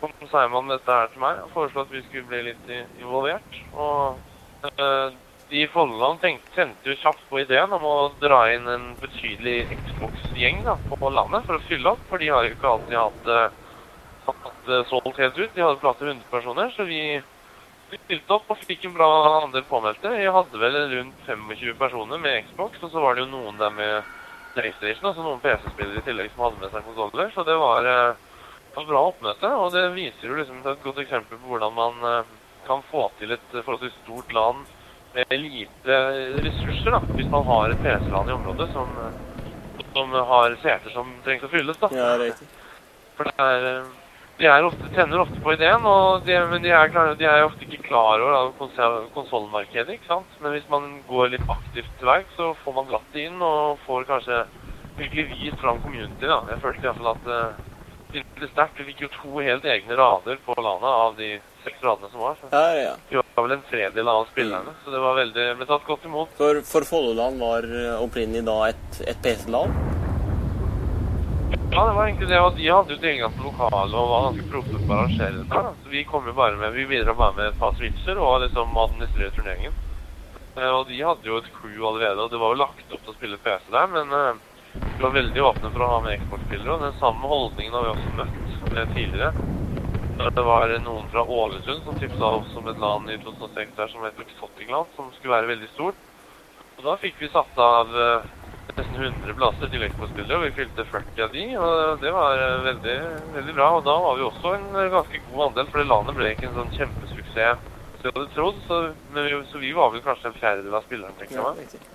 kom 0.00 0.28
Seiman 0.30 0.66
med 0.66 0.78
dette 0.78 0.98
her 0.98 1.12
til 1.12 1.22
meg 1.22 1.40
og 1.44 1.54
foreslo 1.54 1.84
at 1.84 1.94
vi 1.94 2.02
skulle 2.06 2.28
bli 2.30 2.42
litt 2.50 2.74
involvert. 3.00 3.62
Og 3.74 4.68
øh, 4.74 5.16
de 5.50 5.62
i 5.62 5.70
Folloland 5.72 6.20
tenkte- 6.20 6.54
sendte 6.54 6.90
jo 6.92 6.98
kjapt 7.00 7.24
på 7.30 7.40
ideen 7.40 7.72
om 7.72 7.86
å 7.88 7.96
dra 8.20 8.42
inn 8.52 8.68
en 8.68 8.90
betydelig 9.00 9.62
Xbox-gjeng 9.72 10.60
på 10.90 11.14
landet 11.14 11.46
for 11.46 11.56
å 11.56 11.66
fylle 11.70 11.94
opp, 11.94 12.04
for 12.10 12.20
de 12.20 12.28
har 12.34 12.44
jo 12.44 12.54
ikke 12.54 12.72
alltid 12.74 12.98
hatt, 12.98 13.32
eh, 13.32 13.50
hatt 14.28 14.62
det 14.68 14.84
solgt 14.90 15.22
helt 15.22 15.38
ut. 15.38 15.54
De 15.54 15.64
hadde 15.64 15.80
plass 15.80 15.98
til 15.98 16.12
100 16.12 16.30
personer, 16.30 16.74
så 16.76 16.84
vi 16.84 17.02
stilte 17.96 18.36
opp 18.36 18.52
og 18.52 18.62
fikk 18.68 18.84
en 18.88 18.96
bra 18.96 19.08
andel 19.42 19.64
påmeldte. 19.68 20.12
Jeg 20.20 20.34
hadde 20.34 20.60
vel 20.60 20.78
rundt 20.92 21.26
25 21.26 21.76
personer 21.80 22.20
med 22.22 22.44
Xbox, 22.48 22.82
og 22.82 22.92
så 22.92 23.02
var 23.02 23.16
det 23.16 23.24
jo 23.24 23.32
noen 23.32 23.60
der 23.60 23.74
med 23.74 24.14
PlayStation, 24.54 25.10
altså 25.10 25.24
noen 25.24 25.42
PC-spillere 25.42 26.02
i 26.02 26.06
tillegg 26.06 26.32
som 26.32 26.46
hadde 26.46 26.62
med 26.62 26.72
seg 26.74 26.88
konsoller. 26.88 27.30
Så 27.34 27.44
det 27.48 27.56
var 27.60 27.88
et 27.88 28.76
var 28.78 28.88
bra 28.88 29.04
oppmøte, 29.10 29.48
og 29.58 29.72
det 29.74 29.86
viser 29.94 30.28
jo 30.28 30.36
liksom 30.38 30.60
et 30.62 30.84
godt 30.84 31.00
eksempel 31.02 31.40
på 31.40 31.52
hvordan 31.52 31.74
man 31.74 32.04
eh, 32.10 32.34
kan 32.66 32.82
få 32.90 33.08
til 33.18 33.32
et 33.34 33.54
eh, 33.54 33.64
forholdsvis 33.64 33.96
stort 34.04 34.34
land 34.36 34.66
med 35.14 35.32
lite 35.40 35.96
ressurser, 36.44 36.92
da, 36.94 37.00
hvis 37.16 37.30
man 37.32 37.46
har 37.48 37.72
et 37.72 37.82
PC-land 37.82 38.30
i 38.30 38.36
området 38.36 38.68
som, 38.74 38.92
eh, 39.04 39.80
som 39.94 40.14
har 40.32 40.58
seter 40.62 40.94
som 40.94 41.10
trengs 41.24 41.46
å 41.46 41.50
fylles. 41.52 41.80
da. 41.80 41.90
Ja, 41.90 42.10
det 42.12 42.12
er 42.14 42.24
riktig. 42.28 42.50
For 43.16 43.30
det 43.30 43.46
er, 43.46 43.66
eh, 43.72 43.90
de 44.38 44.46
er 44.46 44.66
ofte, 44.66 44.88
tenner 44.94 45.22
ofte 45.24 45.40
på 45.42 45.54
ideen, 45.56 45.86
og 45.88 46.26
de, 46.26 46.36
men 46.50 46.62
de 46.62 46.70
er, 46.70 46.90
klar, 46.92 47.14
de 47.18 47.26
er 47.26 47.42
ofte 47.46 47.66
ikke 47.66 47.88
klar 47.88 48.22
over 48.22 48.52
konsollmarkedet. 49.16 49.96
ikke 49.96 50.06
sant? 50.10 50.36
Men 50.42 50.54
hvis 50.54 50.68
man 50.70 50.86
går 51.08 51.32
litt 51.34 51.50
aktivt 51.50 51.90
til 51.98 52.10
verk, 52.10 52.30
så 52.36 52.52
får 52.62 52.76
man 52.76 52.90
dratt 52.92 53.08
det 53.16 53.26
inn 53.26 53.42
og 53.42 53.82
får 53.86 54.06
kanskje 54.12 54.44
virkelig 54.98 55.26
vist 55.32 55.58
fram 55.62 55.82
community. 55.82 56.26
da. 56.26 56.38
Jeg 56.52 56.62
følte 56.62 56.86
iallfall 56.86 57.12
at 57.16 57.28
uh, 57.30 57.66
det 58.14 58.24
ble 58.38 58.50
sterkt. 58.52 58.78
Vi 58.78 58.88
fikk 58.92 59.04
jo 59.06 59.12
to 59.16 59.42
helt 59.42 59.66
egne 59.66 59.98
rader 59.98 60.40
på 60.46 60.56
landet 60.58 60.88
av 61.02 61.18
de 61.18 61.34
seks 61.66 61.82
radene 61.82 62.10
som 62.14 62.22
var. 62.22 62.38
Så 62.40 62.50
Ja, 62.54 62.64
ja. 62.78 62.96
vi 63.10 63.18
var 63.18 63.46
vel 63.48 63.58
en 63.58 63.68
tredjedel 63.70 64.14
av 64.14 64.26
spillerne, 64.30 64.74
så 64.84 64.94
det 64.94 65.02
var 65.02 65.18
veldig, 65.18 65.48
ble 65.58 65.70
tatt 65.74 65.86
godt 65.86 66.06
imot. 66.06 66.34
For, 66.38 66.62
for 66.66 66.86
Folloland 66.86 67.42
var 67.42 67.66
eh, 67.66 67.94
opprinnelig 67.98 68.46
da 68.46 68.60
et, 68.70 69.02
et 69.02 69.24
PC-land. 69.24 69.97
Ja, 71.70 71.84
det 71.86 71.92
var 71.94 72.06
egentlig 72.06 72.28
det. 72.28 72.40
Og 72.40 72.54
de 72.56 72.68
hadde 72.72 72.94
jo 72.94 73.00
tilgang 73.02 73.34
på 73.36 73.44
lokale 73.44 73.98
og 74.00 74.08
var 74.12 74.24
ganske 74.28 74.46
proffe 74.48 74.78
på 74.80 74.92
å 74.94 74.96
arrangere 75.02 75.42
dette. 75.42 75.62
Så 75.82 75.92
vi 75.92 76.04
kom 76.08 76.26
jo 76.26 76.32
bare 76.36 76.56
med, 76.56 76.72
vi 76.72 76.86
bidro 76.88 77.14
bare 77.18 77.36
med 77.36 77.50
et 77.50 77.58
par 77.60 77.74
switcher 77.76 78.18
og 78.18 78.40
liksom 78.46 78.76
administrere 78.84 79.34
turneringen. 79.36 79.74
Eh, 80.56 80.70
Og 80.78 80.86
de 80.88 81.02
hadde 81.04 81.28
jo 81.28 81.36
et 81.38 81.50
crew 81.58 81.84
allerede, 81.90 82.22
og 82.24 82.30
det 82.32 82.40
var 82.40 82.54
jo 82.54 82.62
lagt 82.62 82.92
opp 82.96 83.02
til 83.04 83.12
å 83.12 83.18
spille 83.18 83.40
PC 83.44 83.68
der, 83.74 83.90
men 83.92 84.14
eh, 84.16 84.40
vi 84.96 85.04
var 85.04 85.14
veldig 85.14 85.44
åpne 85.50 85.70
for 85.74 85.84
å 85.84 85.90
ha 85.92 86.00
med 86.06 86.16
Xbox-spillere, 86.24 86.72
og 86.74 86.86
den 86.86 86.96
samme 86.98 87.30
holdningen 87.30 87.76
har 87.76 87.84
vi 87.84 87.92
også 87.92 88.14
møtt 88.16 88.56
eh, 88.74 88.88
tidligere. 88.96 89.34
Det 90.34 90.42
var 90.42 90.72
noen 90.82 91.06
fra 91.12 91.22
Ålesund 91.22 91.84
som 91.84 91.94
tipsa 92.00 92.32
oss 92.40 92.56
om 92.58 92.66
et 92.66 92.80
land 92.82 93.06
i 93.12 93.20
2006 93.22 93.76
der 93.76 93.92
som 93.92 94.02
het 94.02 94.18
Exotic-land, 94.24 94.88
som 94.96 95.12
skulle 95.14 95.36
være 95.36 95.52
veldig 95.52 95.68
stort. 95.76 96.00
Og 96.78 96.82
da 96.88 96.96
fikk 96.98 97.20
vi 97.22 97.28
satt 97.30 97.60
av 97.62 97.92
nesten 98.76 99.00
100 99.00 99.34
plasser 99.38 99.70
til 99.72 99.84
Xbox-spillere, 99.88 100.38
og 100.38 100.46
vi 100.46 100.56
fylte 100.58 100.84
40 100.92 101.24
av 101.24 101.34
de, 101.34 101.44
og 101.58 102.02
det 102.02 102.12
var 102.14 102.42
eh, 102.42 102.64
veldig, 102.66 102.96
veldig 103.36 103.54
bra. 103.56 103.68
Og 103.78 103.84
da 103.86 103.96
var 104.04 104.18
vi 104.18 104.26
også 104.26 104.54
en 104.56 104.68
eh, 104.74 104.90
ganske 104.94 105.22
god 105.30 105.44
andel, 105.48 105.70
for 105.70 105.82
det 105.82 105.90
landet 105.92 106.18
ble 106.18 106.32
ikke 106.34 106.48
en 106.50 106.58
sånn 106.58 106.74
kjempesuksess 106.76 107.64
som 107.98 108.06
jeg 108.06 108.14
hadde 108.14 108.34
trodd, 108.34 108.58
så, 108.68 108.80
men 109.14 109.24
vi, 109.26 109.38
så 109.50 109.62
vi 109.62 109.72
var 109.74 109.90
vel 109.90 110.02
kanskje 110.04 110.30
en 110.30 110.36
fjerdedel 110.38 110.76
av 110.78 110.84
spillerne, 110.86 111.16
tenker 111.18 111.40
jeg 111.40 111.56
meg. 111.56 111.94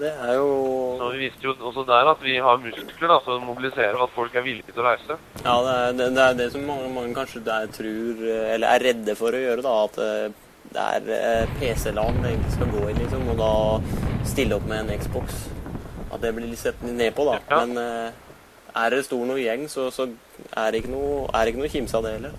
Det 0.00 0.10
er 0.22 0.36
jo 0.38 0.50
Så 1.00 1.06
vi 1.10 1.24
viste 1.24 1.42
jo 1.42 1.52
også 1.66 1.82
der 1.88 2.08
at 2.12 2.20
vi 2.22 2.36
har 2.38 2.60
muskler 2.62 3.10
da, 3.10 3.16
som 3.24 3.46
mobiliserer, 3.46 3.96
og 3.98 4.06
at 4.06 4.14
folk 4.14 4.36
er 4.38 4.46
villige 4.46 4.74
til 4.74 4.82
å 4.82 4.86
reise. 4.86 5.16
Ja, 5.42 5.56
det 5.66 5.72
er 5.76 5.96
det, 5.98 6.06
det, 6.16 6.26
er 6.26 6.38
det 6.38 6.50
som 6.54 6.66
mange, 6.66 6.92
mange 6.94 7.16
kanskje 7.18 7.42
der 7.46 7.66
tror, 7.74 8.22
eh, 8.26 8.52
eller 8.54 8.74
er 8.74 8.86
redde 8.90 9.18
for 9.18 9.34
å 9.34 9.42
gjøre, 9.42 9.66
da. 9.66 9.74
At 9.86 9.98
det 10.70 10.86
er 11.10 11.50
PC-land 11.58 12.22
det 12.22 12.34
egentlig 12.34 12.54
skal 12.54 12.74
gå 12.74 12.86
i, 12.86 12.94
liksom. 13.00 13.26
Og 13.32 13.38
da 13.40 13.54
stille 14.28 14.56
opp 14.56 14.66
med 14.68 14.84
en 14.84 15.00
Xbox. 15.00 15.46
At 16.10 16.22
det 16.22 16.34
blir 16.36 16.56
sett 16.58 16.80
ned 16.82 17.14
på, 17.16 17.26
da. 17.28 17.38
Ja. 17.50 17.64
Men 17.64 17.78
eh, 17.80 18.30
er 18.76 18.94
det 18.94 19.04
stor 19.06 19.22
noe 19.26 19.40
gjeng, 19.40 19.66
så, 19.70 19.88
så 19.94 20.08
er 20.56 20.70
det 20.70 20.82
ikke 20.82 20.94
noe, 20.94 21.26
er 21.34 21.50
ikke 21.50 21.62
noe 21.62 21.72
kimse 21.72 21.96
av 21.96 22.06
det 22.06 22.16
heller. 22.18 22.34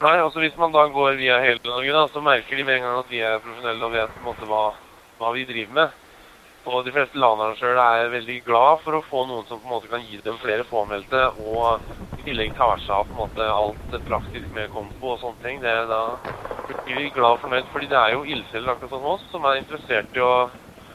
Nei, 0.00 0.16
altså 0.16 0.40
hvis 0.40 0.56
man 0.56 0.72
da 0.72 0.86
går 0.88 1.18
via 1.20 1.40
hele 1.42 1.60
Norge, 1.64 1.92
da, 1.92 2.06
så 2.08 2.22
merker 2.24 2.56
de 2.56 2.64
med 2.64 2.78
en 2.78 2.86
gang 2.86 3.00
at 3.02 3.10
vi 3.12 3.20
er 3.20 3.42
profesjonelle 3.42 3.84
og 3.84 3.92
vet 3.92 4.14
på 4.14 4.22
en 4.22 4.28
måte 4.30 4.48
hva, 4.48 4.62
hva 5.20 5.32
vi 5.36 5.44
driver 5.48 5.76
med. 5.76 5.98
Og 6.68 6.84
de 6.84 6.92
fleste 6.92 7.16
landarrangører 7.16 7.78
er 8.04 8.10
veldig 8.12 8.36
glad 8.44 8.82
for 8.84 8.98
å 8.98 9.04
få 9.08 9.22
noen 9.28 9.46
som 9.48 9.60
på 9.62 9.68
en 9.68 9.72
måte 9.72 9.88
kan 9.88 10.02
gi 10.04 10.18
dem 10.24 10.36
flere 10.42 10.66
påmeldte, 10.68 11.22
og 11.40 12.18
i 12.20 12.26
tillegg 12.26 12.52
tar 12.58 12.82
seg 12.84 12.92
av 12.98 13.06
på 13.08 13.14
en 13.14 13.22
måte 13.22 13.46
alt 13.48 13.94
praktisk 14.06 14.50
med 14.52 14.68
kompo 14.74 15.14
og 15.14 15.22
sånne 15.22 15.40
ting. 15.44 15.62
Det 15.62 15.70
er 15.72 15.88
da 15.88 16.02
blir 16.84 16.98
vi 17.00 17.08
glad 17.14 17.38
og 17.38 17.40
fornøyd, 17.46 17.70
fordi 17.72 17.88
det 17.90 17.96
er 18.02 18.12
jo 18.12 18.26
ildsjeler 18.36 18.74
akkurat 18.74 18.92
som 18.92 19.08
oss, 19.14 19.24
som 19.32 19.48
er 19.48 19.62
interessert 19.62 20.20
i 20.20 20.22
å 20.26 20.34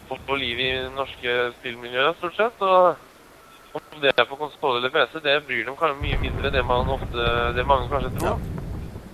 få 0.05 0.19
på 0.27 0.37
liv 0.37 0.61
i 0.61 0.69
norske 0.93 1.35
spillmiljøer, 1.57 2.13
stort 2.21 2.37
sett. 2.37 2.61
Og 2.61 3.81
om 3.81 3.99
det 4.05 4.13
er 4.13 4.29
på 4.29 4.37
konsoll 4.39 4.77
eller 4.77 4.93
PC, 4.93 5.17
det 5.25 5.39
bryr 5.49 5.65
dem 5.65 5.75
kanskje 5.81 5.97
mye 6.05 6.21
mindre 6.21 6.53
det 6.53 6.63
man 6.63 6.93
ofte, 6.93 7.27
det 7.57 7.65
mange 7.67 7.89
kanskje 7.91 8.13
tror. 8.21 8.37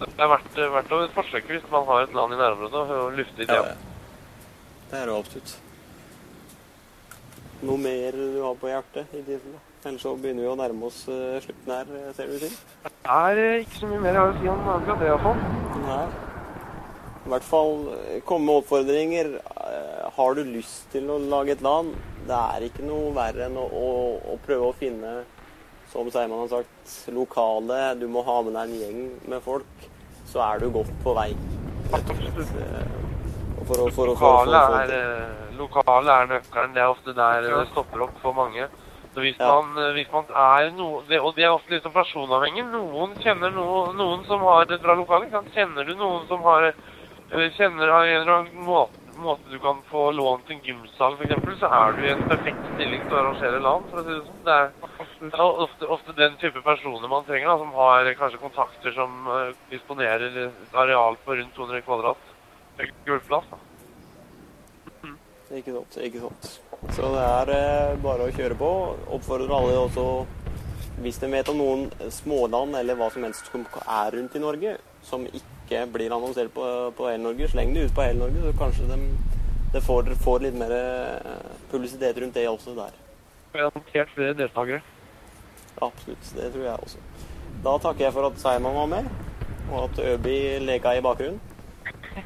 Det 0.01 0.13
er 0.19 0.29
verdt, 0.35 0.55
verdt 0.75 0.95
å 0.97 1.01
forsøke 1.15 1.55
hvis 1.55 1.71
man 1.71 1.87
har 1.87 2.03
et 2.03 2.13
land 2.17 2.35
i 2.35 2.39
nærområdet 2.43 2.85
og 2.99 3.17
lufte 3.17 3.45
Ja, 3.45 3.47
ideen. 3.47 3.67
ja. 3.71 4.47
Det 4.91 4.99
er 4.99 5.07
det 5.07 5.15
absolutt. 5.15 5.59
Noe 7.65 7.78
mer 7.82 8.15
du 8.17 8.39
har 8.41 8.58
på 8.58 8.69
hjertet 8.71 9.13
i 9.13 9.21
tilfelle? 9.26 9.60
Ellers 9.82 10.04
så 10.06 10.12
begynner 10.13 10.45
vi 10.45 10.50
å 10.52 10.58
nærme 10.60 10.89
oss 10.91 11.00
uh, 11.10 11.39
slutten 11.41 11.71
her, 11.74 11.88
eh, 11.97 12.10
ser 12.13 12.30
du 12.30 12.36
til. 12.38 12.52
Det 12.86 12.91
er 13.15 13.39
eh, 13.41 13.63
ikke 13.63 13.80
så 13.80 13.89
mye 13.89 14.02
mer 14.04 14.13
jeg 14.13 14.21
har 14.21 14.34
å 14.34 14.36
si 14.38 14.52
om 14.52 14.67
akkurat 14.76 15.02
det, 15.02 15.08
iallfall. 15.10 15.41
Nei. 15.88 16.04
I 17.21 17.32
hvert 17.34 17.45
fall 17.45 17.74
komme 18.26 18.47
med 18.47 18.60
oppfordringer. 18.62 19.32
Har 20.15 20.38
du 20.38 20.41
lyst 20.45 20.88
til 20.93 21.10
å 21.13 21.19
lage 21.21 21.54
et 21.54 21.62
land? 21.65 21.93
Det 22.28 22.38
er 22.38 22.65
ikke 22.65 22.86
noe 22.86 23.12
verre 23.15 23.45
enn 23.47 23.58
å, 23.62 23.65
å, 23.65 23.89
å 24.34 24.38
prøve 24.45 24.69
å 24.69 24.78
finne, 24.78 25.13
som 25.93 26.10
Seiman 26.13 26.43
har 26.43 26.50
sagt, 26.52 26.95
lokale. 27.13 27.80
Du 28.02 28.08
må 28.10 28.26
ha 28.26 28.39
med 28.45 28.58
deg 28.58 28.74
en 28.74 28.82
gjeng 28.82 29.04
med 29.34 29.45
folk. 29.45 29.86
Så 30.30 30.41
er 30.45 30.62
du 30.62 30.69
godt 30.74 30.91
på 31.06 31.13
vei. 31.17 31.30
Rett 31.93 32.10
og 32.10 32.21
slett. 32.21 32.41
For 33.69 33.78
å, 33.86 33.89
for 33.93 34.10
å, 34.10 34.17
for 34.17 34.50
å, 34.50 34.58
å 34.58 35.50
lokale 35.62 36.15
er 36.21 36.32
nøkkelen. 36.36 36.74
Det 36.76 36.82
er 36.84 36.91
ofte 36.91 37.13
der 37.17 37.45
det 37.45 37.67
stopper 37.71 38.08
opp 38.08 38.17
for 38.24 38.34
mange. 38.38 38.67
Så 39.13 39.19
hvis 39.19 39.39
Ja. 39.39 39.47
man, 39.52 39.78
eh, 39.78 39.91
hvis 39.93 40.12
man 40.12 40.26
er 40.30 40.71
noe, 40.71 41.04
det, 41.08 41.19
Og 41.19 41.36
det 41.36 41.43
er 41.43 41.52
ofte 41.52 41.71
litt 41.71 41.84
sånn 41.84 41.93
personavhengig. 41.93 42.63
Noen 42.71 43.15
kjenner 43.19 43.52
noe, 43.52 43.93
noen 43.93 44.24
som 44.26 44.39
har 44.41 44.62
et 44.63 44.82
bra 44.82 44.95
lokale. 44.95 45.30
Kan. 45.30 45.45
Kjenner 45.56 45.86
du 45.86 45.95
noen 45.95 46.28
som 46.28 46.41
har 46.43 46.74
Eller 47.32 47.50
kjenner 47.56 47.88
av 47.88 48.04
en 48.04 48.21
eller 48.21 48.34
annen 48.34 48.65
måte, 48.65 48.91
måte 49.15 49.50
du 49.50 49.58
kan 49.60 49.82
få 49.88 50.12
lånt 50.12 50.50
en 50.52 50.60
gymsal, 50.65 51.15
f.eks., 51.15 51.60
så 51.62 51.69
er 51.71 51.93
du 51.95 52.02
i 52.04 52.10
en 52.12 52.26
perfekt 52.28 52.60
stilling 52.74 53.06
til 53.08 53.15
å 53.15 53.19
arrangere 53.21 53.62
LAN, 53.62 53.86
for 53.88 54.02
å 54.02 54.04
si 54.04 54.12
det 54.12 54.26
sånn. 54.26 54.41
Det 54.43 54.52
er, 54.52 54.74
det 55.21 55.39
er 55.39 55.63
ofte, 55.65 55.88
ofte 55.88 56.15
den 56.17 56.36
type 56.43 56.60
personer 56.62 57.08
man 57.08 57.24
trenger, 57.24 57.47
da, 57.47 57.58
som 57.58 57.71
har 57.71 58.12
kanskje 58.19 58.41
kontakter 58.43 58.91
som 58.97 59.15
uh, 59.32 59.54
disponerer 59.71 60.52
areal 60.74 61.15
på 61.24 61.39
rundt 61.39 61.56
200 61.56 61.82
kvadrat. 61.88 62.36
Gulvplass, 63.08 63.47
da. 63.47 63.58
Ikke 65.51 65.73
sant. 65.75 65.97
ikke 65.99 66.21
sant. 66.23 66.49
Så 66.95 67.07
det 67.13 67.23
er 67.23 67.51
eh, 67.53 67.97
bare 68.01 68.27
å 68.27 68.35
kjøre 68.35 68.55
på. 68.57 68.69
Oppfordrer 69.17 69.51
alle 69.53 69.75
også, 69.81 70.05
hvis 71.03 71.19
de 71.21 71.29
vet 71.33 71.51
om 71.51 71.59
noen 71.59 72.11
småland 72.13 72.77
eller 72.79 72.97
hva 72.99 73.09
som 73.11 73.25
helst 73.27 73.51
som 73.51 73.65
er 73.81 74.15
rundt 74.15 74.37
i 74.37 74.43
Norge, 74.43 74.77
som 75.05 75.25
ikke 75.27 75.83
blir 75.91 76.13
annonsert 76.15 76.53
på, 76.55 76.65
på 76.95 77.11
Norge, 77.19 77.51
sleng 77.51 77.75
det 77.75 77.87
ut 77.87 77.95
på 77.97 78.05
hele 78.05 78.21
Norge, 78.21 78.45
så 78.45 78.55
kanskje 78.59 78.87
de, 78.89 78.99
de 79.75 79.83
får, 79.83 80.13
får 80.23 80.47
litt 80.47 80.57
mer 80.61 80.73
eh, 80.77 81.45
publisitet 81.73 82.23
rundt 82.23 82.39
det 82.39 82.47
også 82.49 82.75
der. 82.79 82.97
Garantert 83.51 84.15
flere 84.15 84.37
deltakere. 84.39 84.81
Absolutt. 85.81 86.33
Det 86.37 86.51
tror 86.53 86.67
jeg 86.67 86.87
også. 86.87 87.07
Da 87.61 87.77
takker 87.83 88.07
jeg 88.07 88.15
for 88.15 88.31
at 88.31 88.39
Seiman 88.39 88.77
var 88.77 88.91
med, 88.91 89.15
og 89.71 89.89
at 89.89 90.05
Øby 90.13 90.37
leka 90.63 90.95
i 90.95 91.03
bakgrunnen. 91.03 91.41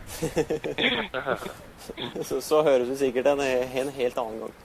så, 2.28 2.42
så 2.42 2.62
høres 2.66 2.90
vi 2.90 3.02
sikkert 3.06 3.34
en, 3.34 3.42
en 3.42 3.92
helt 3.98 4.18
annen 4.18 4.46
gang. 4.46 4.65